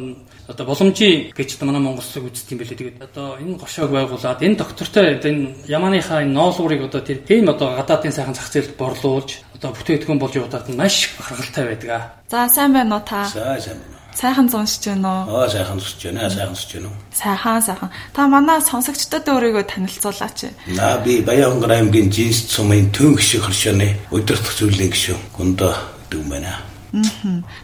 одоо 0.48 0.64
боломжийн 0.64 1.30
гэж 1.37 1.61
манай 1.61 1.82
Монголсыг 1.84 2.24
үздэг 2.24 2.56
юм 2.56 2.58
билээ. 2.64 2.80
Тэгээд 2.80 3.04
одоо 3.04 3.37
энэ 3.37 3.61
гошоог 3.61 3.92
байгуулад 3.92 4.40
энэ 4.40 4.56
доктортой 4.56 5.20
энэ 5.20 5.68
Ямааныхаа 5.68 6.24
энэ 6.24 6.32
ноолуурыг 6.32 6.88
одоо 6.88 7.04
тэр 7.04 7.20
тийм 7.20 7.52
одоо 7.52 7.76
гадаадын 7.76 8.16
сайхан 8.16 8.32
зах 8.32 8.48
зээлд 8.48 8.80
борлуулж 8.80 9.44
одоо 9.54 9.76
бүтээгдэхүүн 9.76 10.18
болж 10.18 10.34
явуудаад 10.40 10.72
маш 10.72 11.12
бахархалтай 11.20 11.64
байдаг 11.68 11.90
аа. 11.92 12.02
За 12.32 12.48
сайн 12.48 12.72
байна 12.72 12.96
уу 12.96 13.04
та? 13.04 13.28
За 13.28 13.61
сайн 13.61 13.76
байна. 13.76 13.98
Сайхан 14.16 14.48
зуншиж 14.48 14.84
байна 14.88 15.08
уу? 15.28 15.44
Аа 15.44 15.48
сайхан 15.52 15.78
зуншиж 15.78 16.02
байна. 16.08 16.30
Сайхан 16.32 16.54
зуншиж 16.56 16.72
байна 16.74 16.88
уу? 16.88 16.96
Сайхан 17.12 17.62
сайхан. 17.62 17.90
Та 18.16 18.20
манай 18.26 18.61
сонсогчдод 18.64 19.28
өөрийгөө 19.28 19.64
танилцуулаач. 19.68 20.38
Наа 20.72 20.96
би 21.04 21.20
Баянгар 21.20 21.76
аймгийн 21.76 22.08
Жинс 22.08 22.48
цумын 22.48 22.88
төн 22.90 23.20
гişиг 23.20 23.44
хоршооны 23.44 23.94
өдөртөх 24.16 24.54
зүйлийн 24.58 24.90
гişүү 24.96 25.16
гүндө 25.37 25.70
дүүм 26.11 26.28
байна. 26.32 26.56
Аа. 26.56 26.77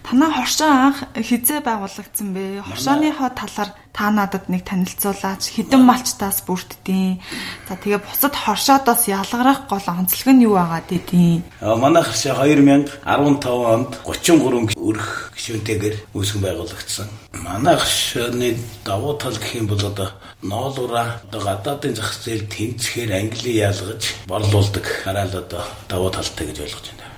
Танаа 0.03 0.31
хоршоо 0.31 0.69
анх 0.69 0.99
хизээ 1.17 1.61
байгуулагдсан 1.65 2.29
бэ? 2.35 2.63
Хоршооныхоо 2.67 3.31
талаар 3.33 3.71
та 3.95 4.11
надад 4.11 4.51
нэг 4.51 4.67
танилцуулаач. 4.67 5.55
Хідэн 5.55 5.87
малчтаас 5.87 6.43
бүрддэйн. 6.43 7.23
За 7.69 7.79
тэгээ 7.79 8.03
бусад 8.03 8.35
хоршоодоос 8.35 9.07
ялгарах 9.07 9.71
гол 9.71 9.87
онцлог 9.87 10.35
нь 10.35 10.43
юу 10.43 10.59
байгаа? 10.59 10.83
Аа 11.63 11.79
манай 11.79 12.03
хоршоо 12.03 12.35
2015 12.43 12.99
онд 13.07 13.93
33 14.03 14.75
өрх 14.75 15.31
гишүүнтэйгээр 15.39 15.97
үүсгэн 16.11 16.43
байгуулагдсан. 16.43 17.09
Манай 17.39 17.79
хоршооны 17.79 18.59
давуу 18.83 19.15
тал 19.15 19.39
гэх 19.39 19.63
юм 19.63 19.71
бол 19.71 19.79
одоо 19.79 20.11
ноолуура 20.43 21.23
одоо 21.31 21.41
гадаадын 21.41 21.95
зах 21.95 22.19
зээл 22.19 22.51
тэнцэхээр 22.51 23.11
англи 23.15 23.63
ялгаж 23.63 24.03
борлуулдаг. 24.27 24.85
Хараа 25.07 25.31
л 25.31 25.39
одоо 25.39 25.63
давуу 25.89 26.11
талтай 26.11 26.51
гэж 26.51 26.59
ойлгож 26.67 26.87
байна. 26.91 27.14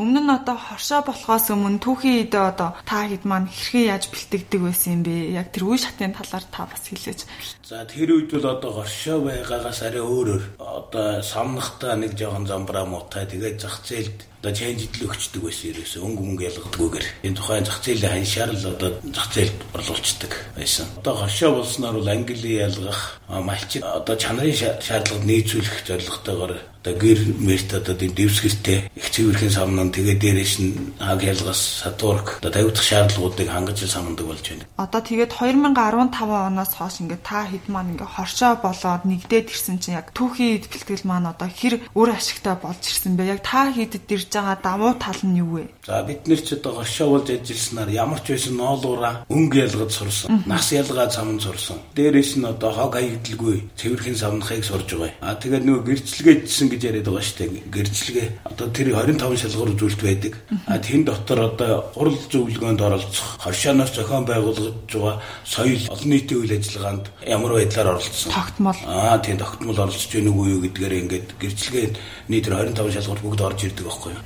Өмнө 0.00 0.20
нь 0.24 0.32
одоо 0.32 0.56
хоршоо 0.56 1.04
болохоос 1.04 1.52
өмнө 1.52 1.84
түүхийн 1.84 2.32
үедээ 2.32 2.44
одоо 2.48 2.72
та 2.88 3.04
хэд 3.04 3.28
маань 3.28 3.44
хэрхэн 3.44 3.92
яаж 3.92 4.08
бэлтгэдэг 4.08 4.60
байсан 4.64 4.90
юм 4.96 5.02
бэ? 5.04 5.36
Яг 5.36 5.52
тэр 5.52 5.68
үе 5.68 5.76
шатны 5.76 6.08
талаар 6.16 6.44
та 6.48 6.64
бас 6.64 6.84
хэлээч. 6.88 7.20
За 7.68 7.84
тэр 7.84 8.08
үед 8.16 8.32
бол 8.32 8.56
одоо 8.56 8.80
хоршоо 8.80 9.20
байгаагаас 9.20 9.80
арай 9.84 10.00
өөрөөр 10.00 10.44
одоо 10.56 11.20
самнахтаа 11.20 11.92
нэг 12.00 12.16
жоохон 12.16 12.48
замбраа 12.48 12.88
муутай 12.88 13.28
тэгээд 13.28 13.60
зах 13.60 13.84
зээлд 13.84 14.18
одоо 14.40 14.52
ченж 14.56 14.80
идэл 14.88 15.12
өгчдөг 15.12 15.42
байсан 15.44 15.68
ерөөсөө 15.76 16.00
өнгө 16.00 16.22
мөнгө 16.24 16.48
ялгадаггүйгээр 16.48 17.06
энэ 17.28 17.36
тухайн 17.36 17.68
зах 17.68 17.78
зээлийн 17.84 18.14
ханшаар 18.16 18.50
л 18.56 18.72
одоо 18.72 18.90
зах 19.12 19.28
зээлд 19.36 19.60
орлуулцдаг 19.76 20.32
байсан. 20.56 20.86
Одоо 21.04 21.14
хоршоо 21.20 21.50
болсноор 21.60 21.96
бол 22.00 22.08
англи 22.08 22.52
ялгах 22.64 23.20
малчид 23.28 23.84
одоо 23.84 24.16
чанарын 24.16 24.56
шаардлагад 24.56 25.28
нийцүүлэх 25.28 25.84
зорилготойгоор 25.84 26.52
одоо 26.80 26.94
гэр 26.96 27.20
мэрт 27.36 27.76
одоо 27.76 27.94
тийм 27.94 28.16
дэвсгэртэй 28.16 28.88
их 28.96 29.06
цэвэрхэн 29.12 29.52
самнан 29.52 29.92
тэгээ 29.92 30.16
дээрээс 30.16 30.54
нь 30.64 30.96
хаг 30.96 31.20
ялгас 31.20 31.84
сатурк 31.84 32.40
одоо 32.40 32.48
тавигдах 32.48 32.80
шаардлагуудыг 32.80 33.48
хангаж 33.52 33.84
самнадаг 33.84 34.24
болж 34.24 34.44
байна. 34.48 34.64
Одоо 34.80 35.00
тэгээд 35.04 35.36
2015 35.36 35.76
оноос 36.24 36.72
хойш 36.72 37.04
ингээд 37.04 37.20
та 37.20 37.44
хэд 37.44 37.68
маань 37.68 37.92
ингээд 37.92 38.14
хоршоо 38.16 38.56
болоод 38.64 39.04
нэгдээд 39.04 39.52
ирсэн 39.52 39.76
чинь 39.76 40.00
яг 40.00 40.08
түүхийд 40.16 40.72
бэлтгэл 40.72 41.04
маань 41.04 41.28
одоо 41.28 41.52
хэр 41.52 41.84
өөр 41.92 42.16
ашигтай 42.16 42.56
болж 42.56 42.80
ирсэн 42.80 43.12
бэ? 43.12 43.28
Яг 43.28 43.44
та 43.44 43.68
хийдэд 43.68 44.08
ирж 44.08 44.32
байгаа 44.32 44.56
давуу 44.56 44.96
тал 44.96 45.20
нь 45.20 45.36
юу 45.36 45.60
вэ? 45.60 45.64
За 45.84 46.00
бид 46.00 46.24
нэр 46.24 46.40
ч 46.40 46.56
одоо 46.56 46.80
горшоо 46.80 47.20
болж 47.20 47.28
ажилласнаар 47.28 47.92
ямар 47.92 48.24
ч 48.24 48.32
байсан 48.32 48.56
ноолуура 48.56 49.28
өнгө 49.28 49.68
ялгаж 49.68 49.92
сурсан. 49.92 50.48
Нас 50.48 50.72
ялгаа 50.72 51.12
цамн 51.12 51.36
сурсан. 51.44 51.76
Дээрээс 51.92 52.40
нь 52.40 52.48
одоо 52.48 52.72
хог 52.72 52.96
хаягдалгүй 52.96 53.68
цэвэрхэн 53.76 54.16
савнахыг 54.16 54.64
сурж 54.64 54.88
байгаа. 54.96 55.12
А 55.20 55.36
тэгээд 55.36 55.64
нөгөө 55.68 55.84
гэрчлэгээжсэн 55.84 56.69
гэж 56.70 56.82
яриад 56.86 57.06
байгаа 57.10 57.26
шүү 57.26 57.38
дээ. 57.38 57.68
Гэрчлэгээ 57.74 58.28
одоо 58.46 58.66
тэр 58.70 58.88
25 58.94 59.42
шалгуур 59.42 59.74
үзүүлэлт 59.74 60.02
байдаг. 60.06 60.32
А 60.66 60.78
тэн 60.78 61.04
дотор 61.04 61.38
одоо 61.50 61.90
гурал 61.94 62.18
зөвлөгөөнд 62.30 62.80
оролцох, 62.80 63.28
хоршооноос 63.42 63.92
зохион 63.92 64.24
байгуулагдж 64.24 64.90
байгаа 64.94 65.18
соёл 65.44 65.82
олон 65.90 66.10
нийтийн 66.10 66.40
үйл 66.40 66.54
ажиллагаанд 66.54 67.04
ямар 67.26 67.52
байдлаар 67.58 67.88
оролцсон. 67.98 68.32
Тогтмол. 68.32 68.78
Аа 68.86 69.18
тийм 69.18 69.36
тогтмол 69.42 69.78
оролцож 69.78 70.12
байна 70.14 70.30
уу 70.30 70.46
юу 70.46 70.60
гэдгээр 70.62 70.94
ингээд 71.02 71.28
гэрчлэгээний 71.42 72.40
тэр 72.40 72.54
25 72.62 72.94
шалгуур 72.94 73.20
бүгд 73.20 73.40
орж 73.42 73.60
ирдэг 73.66 73.86
байхгүй 73.86 74.12
юу. 74.14 74.22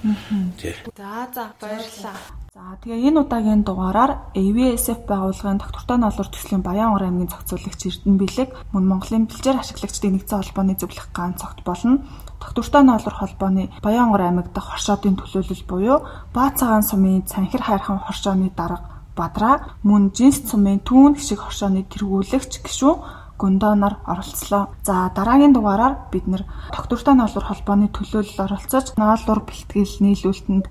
Тий. 0.60 0.74
За 0.96 1.26
за 1.32 1.52
баярлалаа. 1.58 2.43
За 2.54 2.78
тэгээ 2.78 3.10
энэ 3.10 3.18
удаагийн 3.26 3.66
дугаараар 3.66 4.30
AVSF 4.38 5.10
байгууллагын 5.10 5.58
доктортой 5.58 5.98
ноолор 5.98 6.28
төслийн 6.30 6.62
Баян 6.62 6.94
ор 6.94 7.02
аймгийн 7.02 7.26
зохицуулагч 7.26 7.82
Эрдэнэ 7.82 8.20
Бэлэг 8.22 8.50
мөн 8.70 8.84
Монголын 8.86 9.26
бэлчээр 9.26 9.58
ашиглагчдын 9.58 10.14
нэгдсэн 10.14 10.38
холбооны 10.38 10.78
зөвлөх 10.78 11.10
гаан 11.10 11.34
цогт 11.34 11.66
болно. 11.66 12.06
Доктортой 12.38 12.82
ноолор 12.86 13.14
холбооны 13.18 13.74
Баян 13.82 14.14
ор 14.14 14.22
аймаг 14.22 14.54
дахь 14.54 14.70
хоршоодын 14.70 15.18
төлөөлөл 15.18 15.66
буюу 15.66 15.98
Баа 16.30 16.54
цагаан 16.54 16.86
сумын 16.86 17.26
цанхир 17.26 17.58
хайрхан 17.58 17.98
хоршооны 17.98 18.54
дарга 18.54 19.02
Бадраа 19.18 19.74
мөн 19.82 20.14
жинс 20.14 20.46
цумын 20.46 20.78
түүн 20.86 21.18
гişиг 21.18 21.42
хоршооны 21.42 21.82
тэргүүлэгч 21.90 22.62
гişүүн 22.62 23.02
Гундоноор 23.38 23.94
оролцлоо. 24.06 24.74
За 24.82 25.10
дараагийн 25.14 25.52
дугаараар 25.52 25.94
бид 26.12 26.26
нэр 26.26 26.42
доктортой 26.70 27.14
ноолур 27.14 27.44
холбооны 27.44 27.88
төлөөлөл 27.90 28.44
оролцож 28.46 28.94
ноолур 28.96 29.40
бэлтгэл 29.42 30.02
нийлүүлэлтэнд 30.04 30.66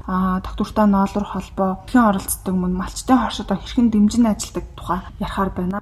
доктортой 0.45 0.87
ноолур 0.87 1.25
холбоо 1.27 1.71
хэн 1.91 2.07
оролцдог 2.09 2.55
мөн 2.55 2.73
малчтын 2.73 3.19
хоршоо 3.19 3.57
хэрхэн 3.57 3.91
дэмжин 3.91 4.31
ажилдаг 4.31 4.65
тухай 4.77 4.99
ярихаар 5.19 5.51
байна. 5.51 5.79